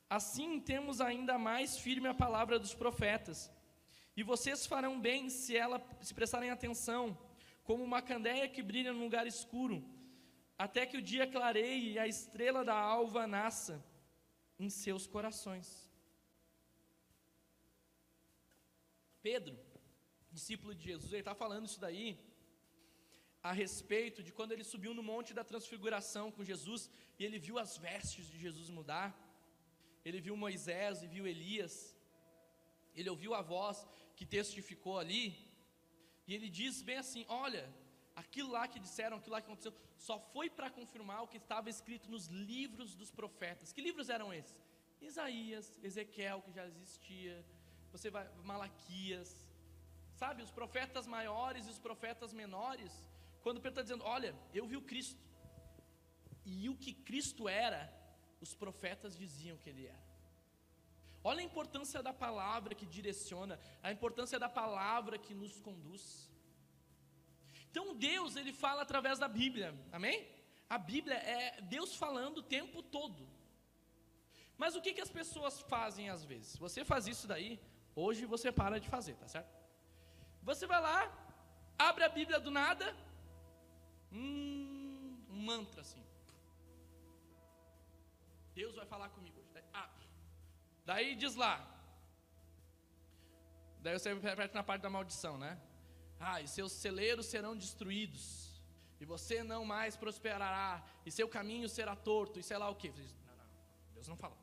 [0.08, 3.50] Assim temos ainda mais firme a palavra dos profetas.
[4.16, 7.18] E vocês farão bem se ela se prestarem atenção,
[7.64, 9.84] como uma candeia que brilha num lugar escuro,
[10.58, 13.84] até que o dia clareie e a estrela da alva nasça
[14.58, 15.68] em seus corações.
[19.22, 19.58] Pedro,
[20.30, 22.08] discípulo de Jesus, ele está falando isso daí
[23.42, 27.58] a respeito de quando ele subiu no monte da transfiguração com Jesus e ele viu
[27.64, 29.08] as vestes de Jesus mudar.
[30.04, 31.74] Ele viu Moisés e viu Elias.
[32.94, 33.86] Ele ouviu a voz
[34.16, 35.24] que testificou ali.
[36.26, 37.64] E ele diz bem assim: Olha,
[38.16, 41.68] aquilo lá que disseram, aquilo lá que aconteceu, só foi para confirmar o que estava
[41.68, 43.72] escrito nos livros dos profetas.
[43.72, 44.56] Que livros eram esses?
[45.00, 47.44] Isaías, Ezequiel, que já existia,
[47.92, 49.46] você vai, Malaquias,
[50.14, 52.92] sabe, os profetas maiores e os profetas menores.
[53.42, 55.22] Quando Pedro está dizendo: Olha, eu vi o Cristo,
[56.44, 57.92] e o que Cristo era,
[58.40, 60.06] os profetas diziam que ele era.
[61.22, 66.30] Olha a importância da palavra que direciona, a importância da palavra que nos conduz.
[67.76, 70.26] Então Deus, ele fala através da Bíblia, amém?
[70.66, 73.28] A Bíblia é Deus falando o tempo todo.
[74.56, 76.56] Mas o que, que as pessoas fazem às vezes?
[76.56, 77.60] Você faz isso daí,
[77.94, 79.54] hoje você para de fazer, tá certo?
[80.42, 81.00] Você vai lá,
[81.78, 82.96] abre a Bíblia do nada,
[84.10, 86.02] hum, um mantra assim.
[88.54, 89.62] Deus vai falar comigo hoje.
[89.74, 89.90] Ah,
[90.86, 91.54] daí diz lá.
[93.82, 95.60] Daí você repete na parte da maldição, né?
[96.18, 98.60] Ah, e seus celeiros serão destruídos,
[98.98, 102.88] e você não mais prosperará, e seu caminho será torto, e sei lá o que.
[102.88, 103.46] Não, não,
[103.94, 104.38] Deus não falou.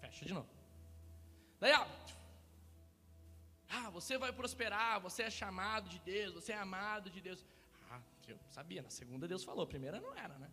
[0.00, 0.48] Fecha de novo.
[1.58, 1.88] Daí, ah,
[3.68, 7.44] ah, você vai prosperar, você é chamado de Deus, você é amado de Deus.
[7.90, 10.50] Ah, eu sabia, na segunda Deus falou, primeira não era, né?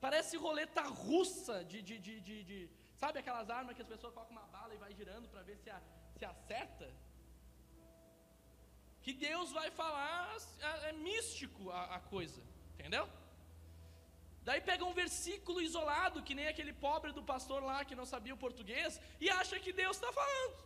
[0.00, 4.32] Parece roleta russa de, de, de, de, de sabe aquelas armas que as pessoas colocam
[4.32, 5.80] uma bala e vai girando para ver se, a,
[6.16, 6.90] se acerta?
[9.02, 12.42] Que Deus vai falar, é, é místico a, a coisa,
[12.74, 13.08] entendeu?
[14.42, 18.34] Daí pega um versículo isolado, que nem aquele pobre do pastor lá que não sabia
[18.34, 20.56] o português, e acha que Deus está falando,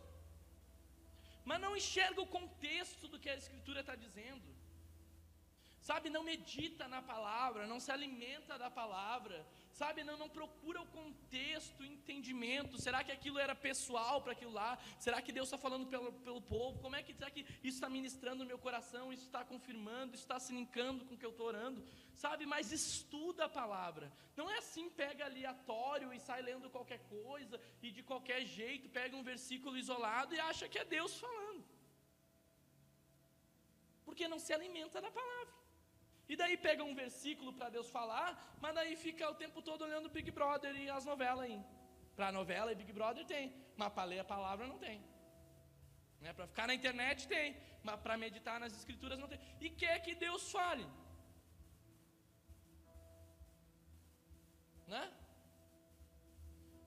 [1.43, 4.54] mas não enxerga o contexto do que a Escritura está dizendo
[5.87, 10.87] sabe, não medita na palavra, não se alimenta da palavra, sabe, não, não procura o
[10.87, 12.81] contexto, o entendimento.
[12.85, 14.71] Será que aquilo era pessoal para aquilo lá?
[14.97, 16.79] Será que Deus está falando pelo, pelo povo?
[16.79, 19.13] Como é que será que isso está ministrando no meu coração?
[19.13, 20.15] Isso está confirmando?
[20.15, 21.83] Isso está se linkando com o que eu estou orando?
[22.15, 24.11] Sabe, mas estuda a palavra.
[24.35, 29.15] Não é assim, pega aleatório e sai lendo qualquer coisa e de qualquer jeito pega
[29.15, 31.63] um versículo isolado e acha que é Deus falando.
[34.03, 35.64] Porque não se alimenta da palavra.
[36.27, 40.09] E daí pega um versículo para Deus falar, mas daí fica o tempo todo olhando
[40.09, 41.59] Big Brother e as novelas aí.
[42.15, 44.97] Para novela e Big Brother tem, mas para ler a palavra não tem.
[46.21, 46.33] Né?
[46.33, 49.39] Para ficar na internet tem, mas para meditar nas escrituras não tem.
[49.59, 50.87] E quer que Deus fale.
[54.87, 55.03] Né?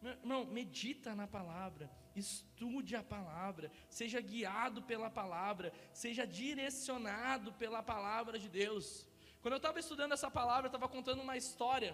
[0.03, 8.39] Irmão, medita na palavra, estude a palavra, seja guiado pela palavra, seja direcionado pela palavra
[8.39, 9.07] de Deus.
[9.49, 11.93] Quando eu estava estudando essa palavra, eu estava contando uma história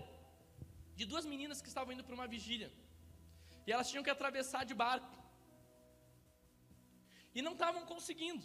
[0.96, 2.68] de duas meninas que estavam indo para uma vigília.
[3.64, 5.16] E elas tinham que atravessar de barco.
[7.32, 8.44] E não estavam conseguindo.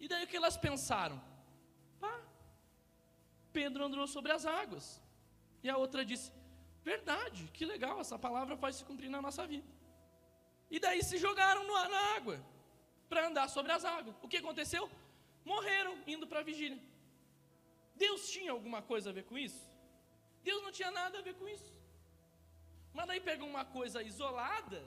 [0.00, 1.22] E daí o que elas pensaram?
[2.00, 2.14] Pá,
[3.52, 4.86] Pedro andou sobre as águas.
[5.62, 6.32] E a outra disse:
[6.82, 9.68] Verdade, que legal, essa palavra pode se cumprir na nossa vida.
[10.70, 12.42] E daí se jogaram na água
[13.10, 14.16] para andar sobre as águas.
[14.22, 14.90] O que aconteceu?
[15.44, 16.80] Morreram indo para a vigília.
[17.94, 19.62] Deus tinha alguma coisa a ver com isso?
[20.42, 21.72] Deus não tinha nada a ver com isso.
[22.92, 24.82] Mas daí pega uma coisa isolada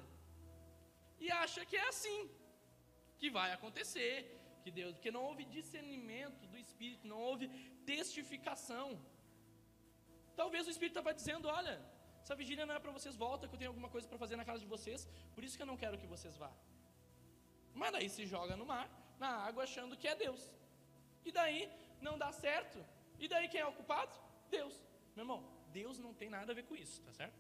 [1.20, 2.30] e acha que é assim,
[3.18, 4.16] que vai acontecer,
[4.64, 7.48] que Deus, porque não houve discernimento do Espírito, não houve
[7.86, 8.88] testificação.
[10.36, 11.76] Talvez o Espírito estava dizendo: olha,
[12.22, 14.46] essa vigília não é para vocês, volta que eu tenho alguma coisa para fazer na
[14.50, 16.52] casa de vocês, por isso que eu não quero que vocês vá.
[17.74, 18.88] Mas daí se joga no mar,
[19.20, 20.42] na água, achando que é Deus.
[21.24, 21.70] E daí
[22.02, 22.80] não dá certo.
[23.20, 24.16] E daí quem é o culpado?
[24.50, 24.82] Deus.
[25.16, 27.40] Meu irmão, Deus não tem nada a ver com isso, tá certo?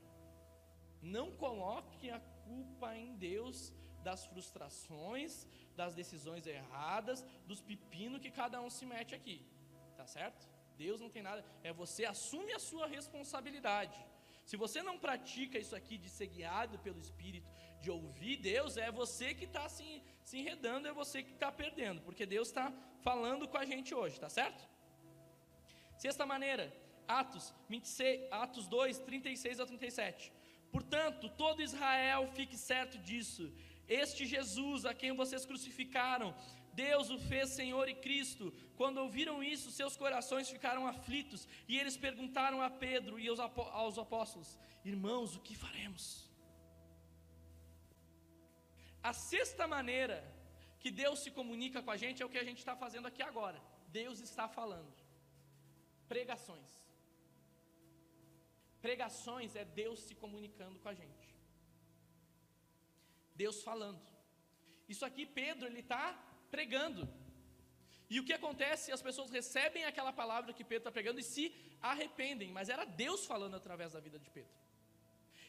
[1.02, 8.62] Não coloque a culpa em Deus das frustrações, das decisões erradas, dos pepinos que cada
[8.62, 9.46] um se mete aqui,
[9.98, 10.48] tá certo?
[10.78, 14.00] Deus não tem nada, é você assume a sua responsabilidade.
[14.46, 17.50] Se você não pratica isso aqui de ser guiado pelo Espírito,
[17.82, 22.02] de ouvir Deus, é você que está se, se enredando, é você que está perdendo,
[22.02, 22.72] porque Deus está
[23.02, 24.68] falando com a gente hoje, tá certo?
[25.98, 26.74] Sexta maneira,
[27.08, 30.32] Atos, 26, Atos 2, 36 a 37.
[30.72, 33.52] Portanto, todo Israel fique certo disso.
[33.88, 36.36] Este Jesus a quem vocês crucificaram,
[36.74, 38.54] Deus o fez Senhor e Cristo.
[38.76, 44.60] Quando ouviram isso, seus corações ficaram aflitos e eles perguntaram a Pedro e aos apóstolos:
[44.84, 46.30] Irmãos, o que faremos?
[49.02, 50.18] A sexta maneira
[50.80, 53.24] que Deus se comunica com a gente é o que a gente está fazendo aqui
[53.24, 53.62] agora.
[53.88, 55.05] Deus está falando.
[56.08, 56.72] Pregações.
[58.82, 61.36] Pregações é Deus se comunicando com a gente.
[63.34, 64.02] Deus falando.
[64.88, 66.14] Isso aqui, Pedro, ele está
[66.52, 67.10] pregando.
[68.10, 68.92] E o que acontece?
[68.92, 73.26] As pessoas recebem aquela palavra que Pedro está pregando e se arrependem, mas era Deus
[73.26, 74.65] falando através da vida de Pedro.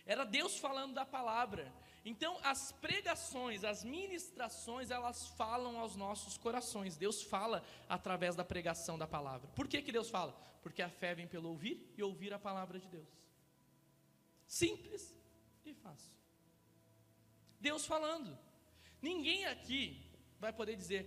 [0.06, 1.72] Era Deus falando da palavra.
[2.04, 6.96] Então, as pregações, as ministrações, elas falam aos nossos corações.
[6.96, 9.48] Deus fala através da pregação da palavra.
[9.48, 10.32] Por que, que Deus fala?
[10.62, 13.08] Porque a fé vem pelo ouvir e ouvir a palavra de Deus.
[14.46, 15.12] Simples
[15.64, 16.14] e fácil.
[17.60, 18.38] Deus falando.
[19.02, 21.02] Ninguém aqui vai poder dizer: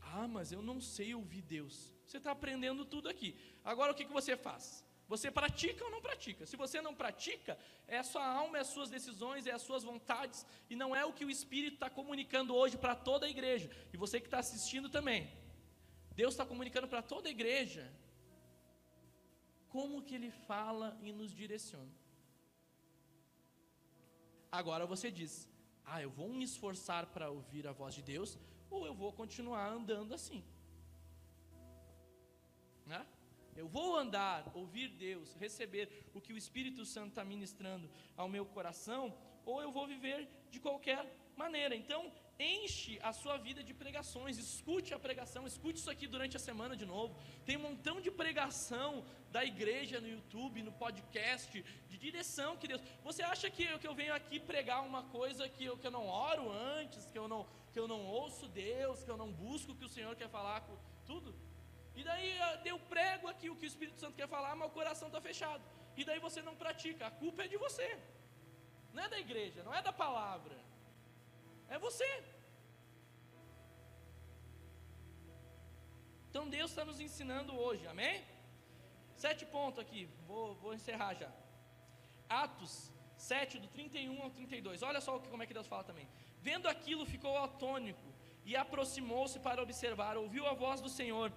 [0.00, 1.92] Ah, mas eu não sei ouvir Deus.
[2.06, 3.36] Você está aprendendo tudo aqui.
[3.64, 4.84] Agora o que, que você faz?
[5.06, 6.46] Você pratica ou não pratica?
[6.46, 9.82] Se você não pratica, é a sua alma, é as suas decisões, é as suas
[9.84, 13.70] vontades, e não é o que o Espírito está comunicando hoje para toda a igreja,
[13.92, 15.30] e você que está assistindo também.
[16.14, 17.92] Deus está comunicando para toda a igreja
[19.68, 21.92] como que Ele fala e nos direciona.
[24.50, 25.48] Agora você diz:
[25.84, 28.38] Ah, eu vou me esforçar para ouvir a voz de Deus,
[28.70, 30.44] ou eu vou continuar andando assim.
[33.56, 38.44] Eu vou andar, ouvir Deus, receber o que o Espírito Santo está ministrando ao meu
[38.44, 41.04] coração, ou eu vou viver de qualquer
[41.36, 41.74] maneira.
[41.74, 46.40] Então, enche a sua vida de pregações, escute a pregação, escute isso aqui durante a
[46.40, 47.16] semana de novo.
[47.44, 52.82] Tem um montão de pregação da igreja no YouTube, no podcast, de direção que Deus.
[53.02, 55.90] Você acha que eu, que eu venho aqui pregar uma coisa que eu, que eu
[55.90, 59.72] não oro antes, que eu não, que eu não ouço Deus, que eu não busco
[59.72, 61.34] o que o Senhor quer falar com tudo?
[61.96, 62.30] E daí
[62.64, 65.62] eu prego aqui o que o Espírito Santo quer falar, mas o coração está fechado.
[65.96, 67.88] E daí você não pratica, a culpa é de você,
[68.92, 70.56] não é da igreja, não é da palavra.
[71.68, 72.08] É você.
[76.28, 78.24] Então Deus está nos ensinando hoje, amém?
[79.16, 81.30] Sete pontos aqui, vou, vou encerrar já.
[82.28, 84.82] Atos 7, do 31 ao 32.
[84.82, 86.08] Olha só como é que Deus fala também.
[86.42, 88.12] Vendo aquilo, ficou atônico
[88.44, 91.32] e aproximou-se para observar, ouviu a voz do Senhor.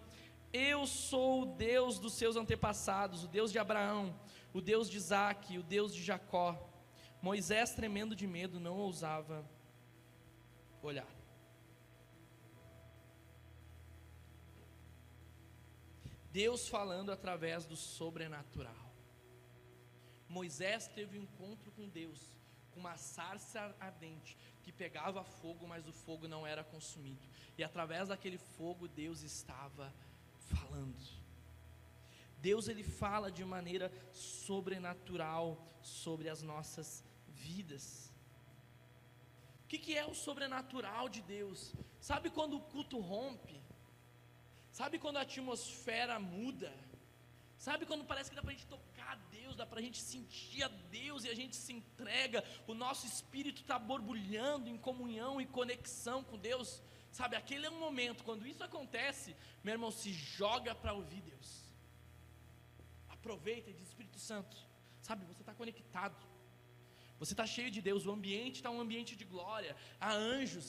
[0.54, 4.18] Eu sou o Deus dos seus antepassados, o Deus de Abraão,
[4.54, 6.70] o Deus de Isaac, o Deus de Jacó.
[7.22, 9.45] Moisés, tremendo de medo, não ousava
[10.82, 11.08] olhar.
[16.32, 18.93] Deus falando através do sobrenatural.
[20.30, 22.20] Moisés teve um encontro com Deus,
[22.72, 27.28] com uma sarça ardente que pegava fogo, mas o fogo não era consumido.
[27.58, 29.93] E através daquele fogo Deus estava
[30.56, 31.02] falando.
[32.39, 35.45] Deus ele fala de maneira sobrenatural
[35.82, 38.14] sobre as nossas vidas.
[39.64, 41.74] O que, que é o sobrenatural de Deus?
[42.00, 43.62] Sabe quando o culto rompe?
[44.72, 46.72] Sabe quando a atmosfera muda?
[47.58, 50.00] Sabe quando parece que dá para a gente tocar a Deus, dá para a gente
[50.00, 55.41] sentir a Deus e a gente se entrega, o nosso espírito está borbulhando em comunhão
[55.41, 56.82] e conexão com Deus?
[57.18, 59.30] Sabe, aquele é um momento, quando isso acontece,
[59.63, 61.49] meu irmão, se joga para ouvir Deus.
[63.15, 64.55] Aproveita e diz: Espírito Santo,
[65.07, 66.22] sabe, você está conectado.
[67.22, 69.76] Você está cheio de Deus, o ambiente está um ambiente de glória.
[69.99, 70.68] Há anjos,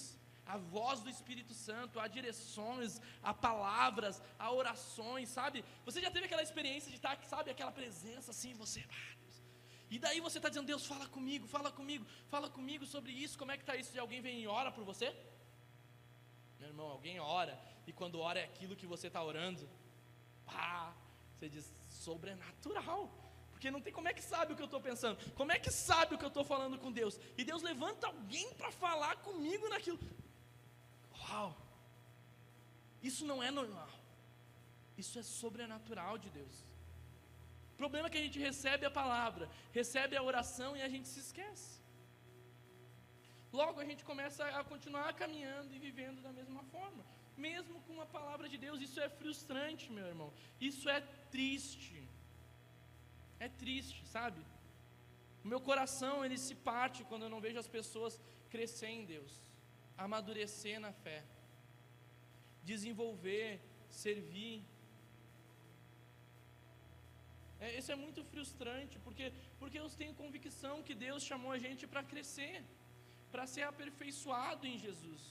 [0.55, 5.63] a voz do Espírito Santo, há direções, há palavras, há orações, sabe?
[5.85, 8.83] Você já teve aquela experiência de estar, sabe, aquela presença assim, você.
[9.91, 13.53] E daí você está dizendo, Deus, fala comigo, fala comigo, fala comigo sobre isso, como
[13.53, 13.95] é que está isso?
[13.95, 15.15] E alguém vem e ora por você?
[16.79, 19.69] Irmão, alguém ora, e quando ora é aquilo que você está orando,
[20.47, 20.95] pá,
[21.35, 23.11] você diz sobrenatural.
[23.51, 25.73] Porque não tem como é que sabe o que eu estou pensando, como é que
[25.73, 27.19] sabe o que eu estou falando com Deus.
[27.37, 29.99] E Deus levanta alguém para falar comigo naquilo.
[31.21, 31.57] Uau!
[33.03, 33.91] Isso não é normal.
[34.97, 36.65] Isso é sobrenatural de Deus.
[37.73, 41.09] O problema é que a gente recebe a palavra, recebe a oração e a gente
[41.09, 41.78] se esquece.
[43.53, 47.05] Logo a gente começa a continuar caminhando e vivendo da mesma forma,
[47.37, 48.81] mesmo com a palavra de Deus.
[48.81, 50.33] Isso é frustrante, meu irmão.
[50.61, 52.07] Isso é triste.
[53.41, 54.41] É triste, sabe?
[55.45, 58.21] O meu coração ele se parte quando eu não vejo as pessoas
[58.51, 59.33] crescer em Deus,
[59.97, 61.25] amadurecer na fé,
[62.63, 64.63] desenvolver, servir.
[67.61, 71.87] É, isso é muito frustrante, porque, porque eu tenho convicção que Deus chamou a gente
[71.87, 72.65] para crescer,
[73.33, 75.23] para ser aperfeiçoado em Jesus.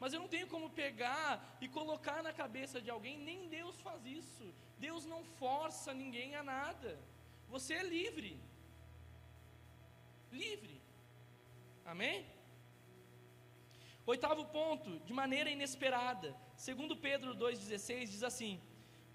[0.00, 4.04] Mas eu não tenho como pegar e colocar na cabeça de alguém, nem Deus faz
[4.06, 4.46] isso.
[4.78, 6.98] Deus não força ninguém a nada.
[7.48, 8.40] Você é livre.
[10.30, 10.80] Livre.
[11.84, 12.26] Amém?
[14.06, 16.34] Oitavo ponto, de maneira inesperada.
[16.56, 18.60] Segundo Pedro 2,16 diz assim: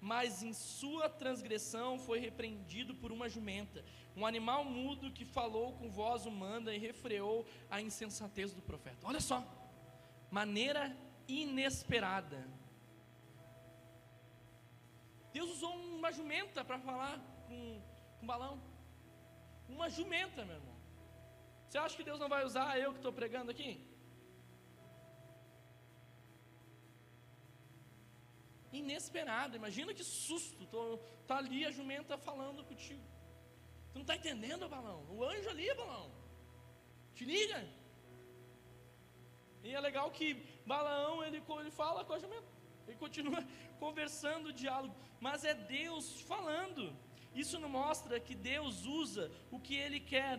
[0.04, 3.82] Mas em sua transgressão foi repreendido por uma jumenta,
[4.14, 8.98] um animal mudo que falou com voz humana e refreou a insensatez do profeta.
[9.02, 9.42] Olha só,
[10.30, 10.94] maneira
[11.26, 12.46] inesperada.
[15.32, 17.80] Deus usou uma jumenta para falar com
[18.20, 18.60] um balão.
[19.66, 20.76] Uma jumenta, meu irmão.
[21.66, 23.80] Você acha que Deus não vai usar eu que estou pregando aqui?
[28.78, 30.66] Inesperado, imagina que susto.
[30.66, 33.02] Tô, tá ali a jumenta falando contigo.
[33.92, 35.04] Tu não está entendendo, balão?
[35.10, 36.10] O anjo ali, balão.
[37.14, 37.64] Te liga.
[39.62, 40.34] E é legal que
[40.66, 42.52] Balaão ele, ele fala com a jumenta.
[42.86, 43.42] Ele continua
[43.78, 46.94] conversando o diálogo, mas é Deus falando.
[47.34, 50.38] Isso não mostra que Deus usa o que Ele quer.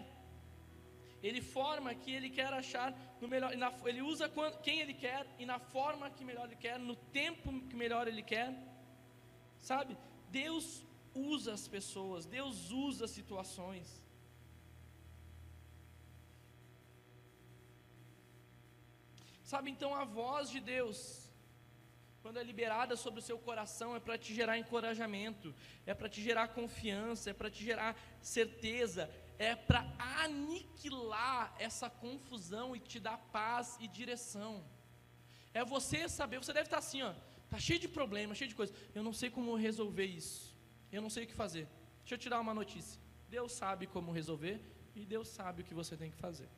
[1.27, 2.89] Ele forma que Ele quer achar
[3.21, 3.51] no melhor.
[3.91, 4.31] Ele usa
[4.65, 8.23] quem Ele quer e na forma que melhor Ele quer, no tempo que melhor Ele
[8.33, 8.49] quer.
[9.59, 9.97] Sabe?
[10.29, 10.65] Deus
[11.13, 13.87] usa as pessoas, Deus usa situações.
[19.43, 21.25] Sabe, então a voz de Deus
[22.25, 25.53] quando é liberada sobre o seu coração, é para te gerar encorajamento,
[25.85, 29.07] é para te gerar confiança, é para te gerar certeza,
[29.37, 34.63] é para aniquilar essa confusão e te dar paz e direção.
[35.53, 37.13] É você saber, você deve estar assim, ó,
[37.49, 38.75] tá cheio de problemas, cheio de coisas.
[38.93, 40.55] Eu não sei como resolver isso.
[40.91, 41.67] Eu não sei o que fazer.
[41.99, 42.99] Deixa eu te dar uma notícia.
[43.29, 44.61] Deus sabe como resolver
[44.95, 46.49] e Deus sabe o que você tem que fazer.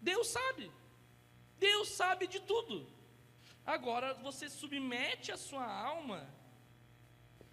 [0.00, 0.70] Deus sabe.
[1.58, 2.86] Deus sabe de tudo.
[3.64, 6.28] Agora você submete a sua alma,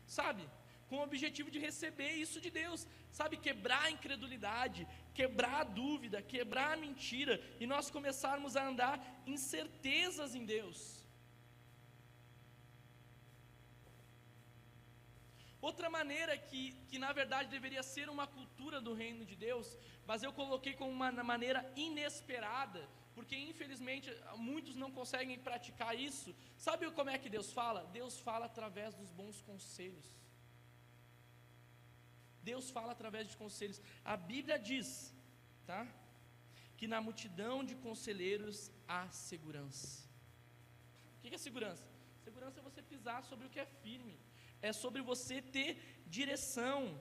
[0.08, 0.50] sabe,
[0.90, 6.22] com o objetivo de receber isso de Deus, sabe, quebrar a incredulidade, quebrar a dúvida,
[6.22, 11.00] quebrar a mentira, e nós começarmos a andar em certezas em Deus.
[15.62, 19.78] Outra maneira que, que na verdade deveria ser uma cultura do reino de Deus,
[20.08, 26.34] mas eu coloquei como uma maneira inesperada, porque infelizmente muitos não conseguem praticar isso.
[26.58, 27.84] Sabe como é que Deus fala?
[27.92, 30.19] Deus fala através dos bons conselhos.
[32.44, 33.82] Deus fala através de conselhos.
[34.04, 35.14] A Bíblia diz,
[35.66, 35.88] tá?
[36.78, 40.08] Que na multidão de conselheiros há segurança.
[41.18, 41.84] O que é segurança?
[42.24, 44.18] Segurança é você pisar sobre o que é firme,
[44.62, 47.00] é sobre você ter direção.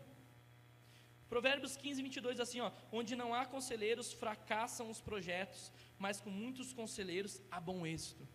[1.29, 6.73] Provérbios 15, 22 assim, ó, onde não há conselheiros, fracassam os projetos, mas com muitos
[6.73, 8.27] conselheiros há bom êxito.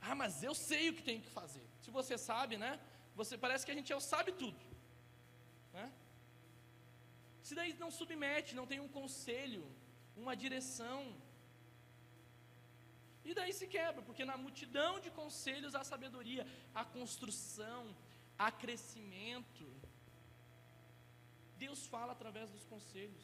[0.00, 1.64] Ah, mas eu sei o que tenho que fazer.
[1.80, 2.80] Se você sabe, né?
[3.14, 4.56] Você parece que a gente é o sabe tudo,
[5.72, 5.92] né?
[7.42, 9.64] Se daí não submete, não tem um conselho,
[10.16, 11.00] uma direção,
[13.24, 17.94] e daí se quebra, porque na multidão de conselhos há sabedoria, há construção,
[18.38, 19.66] há crescimento.
[21.56, 23.22] Deus fala através dos conselhos.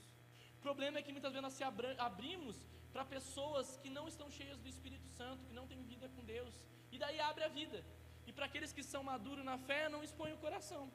[0.58, 1.64] O problema é que muitas vezes nós se
[1.98, 2.56] abrimos
[2.92, 6.54] para pessoas que não estão cheias do Espírito Santo, que não têm vida com Deus,
[6.92, 7.84] e daí abre a vida.
[8.26, 10.90] E para aqueles que são maduros na fé, não expõe o coração.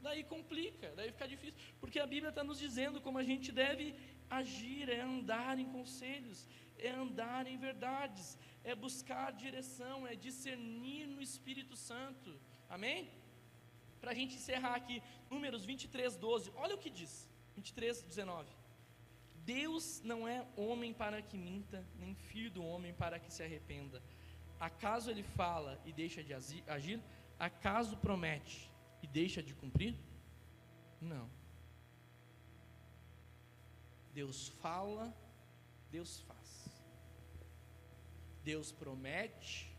[0.00, 3.94] Daí complica, daí fica difícil, porque a Bíblia está nos dizendo como a gente deve
[4.30, 6.48] agir, é andar em conselhos,
[6.78, 12.40] é andar em verdades, é buscar direção, é discernir no Espírito Santo.
[12.68, 13.10] Amém?
[14.00, 16.50] Para a gente encerrar aqui, Números 23, 12.
[16.56, 17.28] Olha o que diz.
[17.54, 18.48] 23, 19.
[19.44, 24.02] Deus não é homem para que minta, nem filho do homem para que se arrependa.
[24.58, 27.02] Acaso ele fala e deixa de agir?
[27.38, 28.69] Acaso promete
[29.02, 29.94] e deixa de cumprir?
[31.00, 31.28] Não.
[34.12, 35.14] Deus fala,
[35.90, 36.68] Deus faz.
[38.42, 39.74] Deus promete,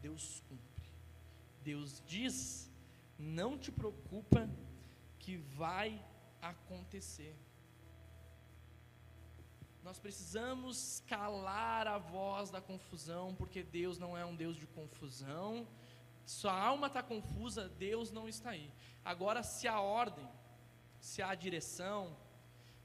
[0.00, 0.90] Deus cumpre.
[1.62, 2.70] Deus diz:
[3.18, 4.48] não te preocupa
[5.18, 6.02] que vai
[6.40, 7.36] acontecer.
[9.82, 15.66] Nós precisamos calar a voz da confusão, porque Deus não é um Deus de confusão.
[16.30, 18.72] Sua alma está confusa, Deus não está aí.
[19.04, 20.28] Agora, se há ordem,
[21.00, 22.16] se há direção,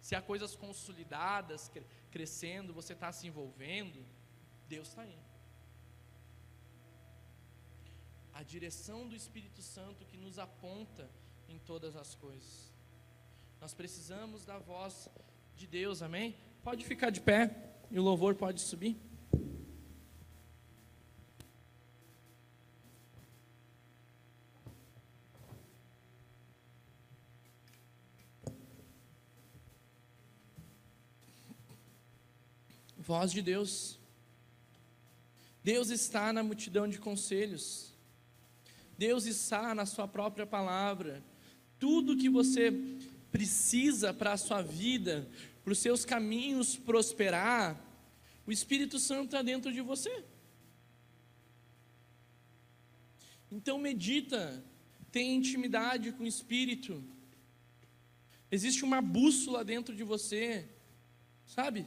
[0.02, 1.72] se há coisas consolidadas,
[2.10, 4.04] crescendo, você está se envolvendo,
[4.68, 5.20] Deus está aí.
[8.34, 11.08] A direção do Espírito Santo que nos aponta
[11.48, 12.74] em todas as coisas.
[13.62, 15.08] Nós precisamos da voz
[15.56, 16.36] de Deus, amém?
[16.64, 19.00] Pode ficar de pé e o louvor pode subir.
[33.06, 33.99] Voz de Deus.
[35.64, 37.93] Deus está na multidão de conselhos.
[38.97, 41.24] Deus está na sua própria palavra.
[41.78, 42.74] Tudo que você
[43.32, 45.30] precisa para a sua vida,
[45.64, 47.80] para os seus caminhos prosperar,
[48.47, 50.24] o Espírito Santo está dentro de você.
[53.51, 54.64] Então medita,
[55.12, 57.03] tenha intimidade com o Espírito.
[58.51, 60.68] Existe uma bússola dentro de você,
[61.45, 61.86] sabe?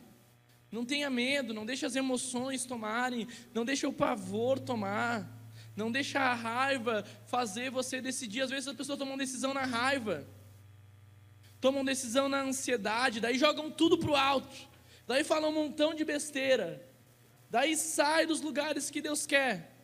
[0.71, 5.27] Não tenha medo, não deixe as emoções tomarem, não deixe o pavor tomar,
[5.75, 8.43] não deixe a raiva fazer você decidir.
[8.43, 10.27] Às vezes as pessoas tomam decisão na raiva
[11.61, 14.69] tomam decisão na ansiedade, daí jogam tudo para o alto,
[15.07, 16.87] daí falam um montão de besteira,
[17.51, 19.75] daí sai dos lugares que Deus quer.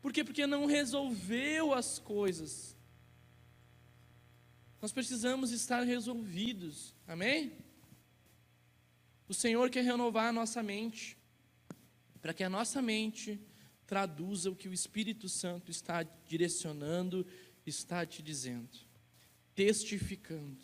[0.00, 0.24] Por quê?
[0.24, 2.76] Porque não resolveu as coisas.
[4.80, 7.52] Nós precisamos estar resolvidos, amém?
[9.32, 11.16] O Senhor quer renovar a nossa mente,
[12.20, 13.40] para que a nossa mente
[13.86, 17.26] traduza o que o Espírito Santo está direcionando,
[17.64, 18.68] está te dizendo
[19.54, 20.62] testificando.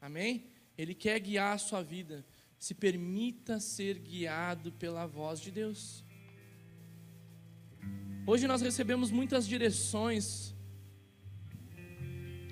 [0.00, 0.50] Amém?
[0.76, 2.24] Ele quer guiar a sua vida.
[2.58, 6.04] Se permita ser guiado pela voz de Deus.
[8.26, 10.54] Hoje nós recebemos muitas direções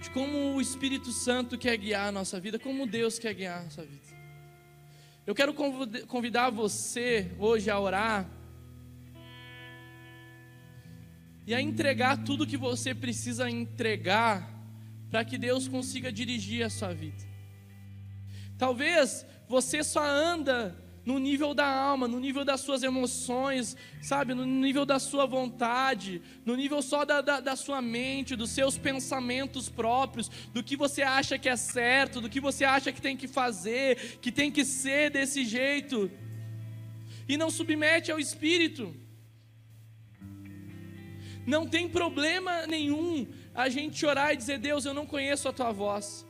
[0.02, 3.64] de como o Espírito Santo quer guiar a nossa vida, como Deus quer guiar a
[3.64, 4.07] nossa vida.
[5.28, 8.26] Eu quero convidar você hoje a orar
[11.46, 14.50] e a entregar tudo que você precisa entregar
[15.10, 17.22] para que Deus consiga dirigir a sua vida.
[18.56, 20.74] Talvez você só anda
[21.08, 26.20] no nível da alma, no nível das suas emoções, sabe, no nível da sua vontade,
[26.44, 31.00] no nível só da, da, da, sua mente, dos seus pensamentos próprios, do que você
[31.00, 34.66] acha que é certo, do que você acha que tem que fazer, que tem que
[34.66, 36.10] ser desse jeito,
[37.26, 38.94] e não submete ao Espírito.
[41.46, 45.72] Não tem problema nenhum a gente orar e dizer: Deus, eu não conheço a tua
[45.72, 46.28] voz.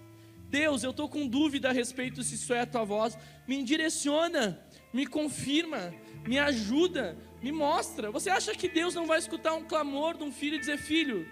[0.51, 3.19] Deus, eu estou com dúvida a respeito se isso é a tua voz.
[3.47, 4.59] Me direciona,
[4.93, 5.95] me confirma,
[6.27, 8.11] me ajuda, me mostra.
[8.11, 11.27] Você acha que Deus não vai escutar um clamor de um filho e dizer: Filho,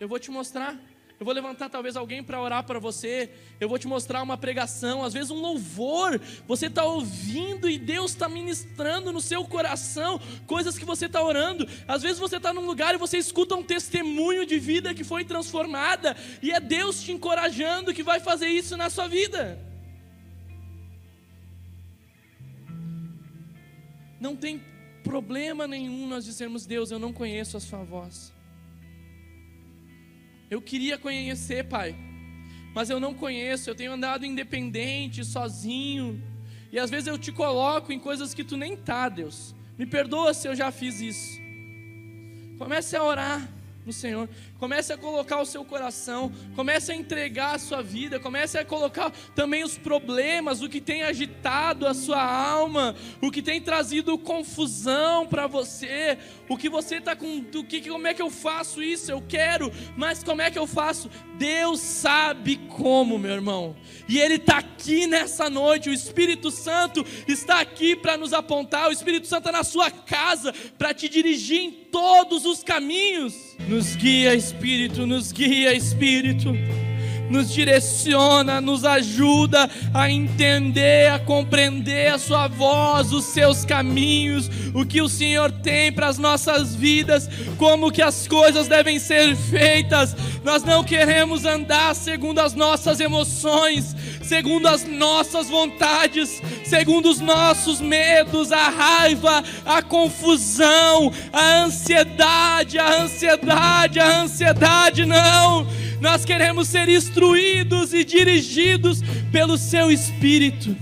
[0.00, 0.78] eu vou te mostrar.
[1.22, 3.30] Eu vou levantar talvez alguém para orar para você.
[3.60, 6.20] Eu vou te mostrar uma pregação, às vezes um louvor.
[6.48, 11.64] Você está ouvindo e Deus está ministrando no seu coração coisas que você está orando.
[11.86, 15.24] Às vezes você está num lugar e você escuta um testemunho de vida que foi
[15.24, 19.71] transformada e é Deus te encorajando que vai fazer isso na sua vida.
[24.22, 24.62] Não tem
[25.02, 28.32] problema nenhum nós dizermos Deus, eu não conheço a sua voz.
[30.48, 31.96] Eu queria conhecer, Pai,
[32.72, 36.22] mas eu não conheço, eu tenho andado independente, sozinho,
[36.70, 39.56] e às vezes eu te coloco em coisas que tu nem tá, Deus.
[39.76, 41.40] Me perdoa se eu já fiz isso.
[42.58, 43.52] Comece a orar
[43.84, 44.28] no Senhor.
[44.58, 49.10] Comece a colocar o seu coração, comece a entregar a sua vida, comece a colocar
[49.34, 55.26] também os problemas, o que tem agitado a sua alma, o que tem trazido confusão
[55.26, 56.18] para você,
[56.52, 59.10] o que você está com, o que, como é que eu faço isso?
[59.10, 61.10] Eu quero, mas como é que eu faço?
[61.38, 63.74] Deus sabe como, meu irmão.
[64.08, 65.88] E Ele está aqui nessa noite.
[65.88, 68.88] O Espírito Santo está aqui para nos apontar.
[68.88, 73.34] O Espírito Santo está na sua casa para te dirigir em todos os caminhos.
[73.68, 76.52] Nos guia, Espírito, nos guia, Espírito.
[77.32, 84.84] Nos direciona, nos ajuda a entender, a compreender a Sua voz, os seus caminhos, o
[84.84, 90.14] que o Senhor tem para as nossas vidas, como que as coisas devem ser feitas.
[90.44, 97.80] Nós não queremos andar segundo as nossas emoções, segundo as nossas vontades, segundo os nossos
[97.80, 105.66] medos, a raiva, a confusão, a ansiedade, a ansiedade, a ansiedade, não.
[106.02, 109.00] Nós queremos ser instruídos e dirigidos
[109.30, 110.76] pelo Seu Espírito,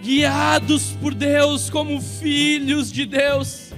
[0.00, 3.70] guiados por Deus como filhos de Deus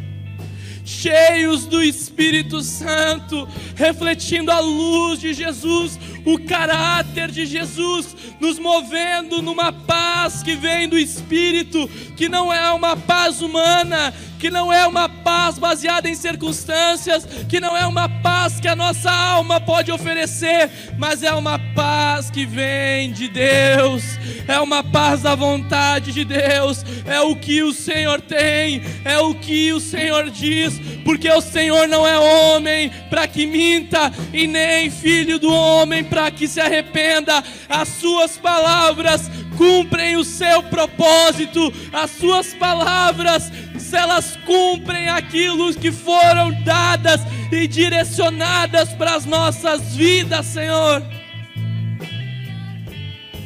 [0.84, 9.42] cheios do Espírito Santo, refletindo a luz de Jesus, o caráter de Jesus, nos movendo
[9.42, 14.12] numa paz que vem do Espírito, que não é uma paz humana,
[14.42, 18.74] que não é uma paz baseada em circunstâncias, que não é uma paz que a
[18.74, 20.68] nossa alma pode oferecer,
[20.98, 24.02] mas é uma paz que vem de Deus,
[24.48, 29.32] é uma paz da vontade de Deus, é o que o Senhor tem, é o
[29.32, 34.90] que o Senhor diz, porque o Senhor não é homem para que minta, e nem
[34.90, 42.10] filho do homem para que se arrependa, as suas palavras cumprem o seu propósito, as
[42.10, 43.50] suas palavras
[43.94, 51.02] elas cumprem aquilo que foram dadas e direcionadas para as nossas vidas, Senhor.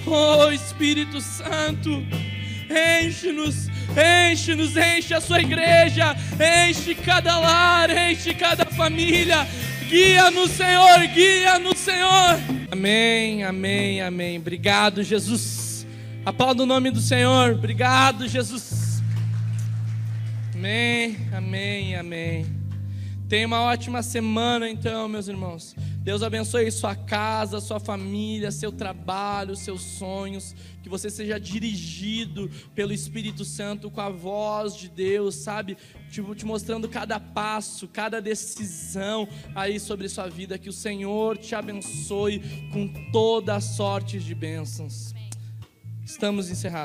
[0.07, 1.91] Oh Espírito Santo,
[2.71, 6.17] enche-nos, enche-nos, enche a sua igreja,
[6.69, 9.47] enche cada lar, enche cada família.
[9.89, 12.41] Guia-nos, Senhor, guia-nos, Senhor.
[12.73, 14.37] Amém, amém, amém.
[14.39, 15.87] Obrigado, Jesus.
[16.25, 17.53] Aplauda o nome do Senhor.
[17.53, 19.01] Obrigado, Jesus.
[20.53, 22.47] Amém, amém, amém.
[23.29, 25.77] Tenha uma ótima semana, então, meus irmãos.
[26.07, 30.55] Deus abençoe sua casa, sua família, seu trabalho, seus sonhos.
[30.81, 35.77] Que você seja dirigido pelo Espírito Santo com a voz de Deus, sabe?
[36.09, 40.57] Tipo, te mostrando cada passo, cada decisão aí sobre sua vida.
[40.57, 42.41] Que o Senhor te abençoe
[42.73, 45.13] com toda a sorte de bênçãos.
[46.05, 46.85] Estamos encerrados.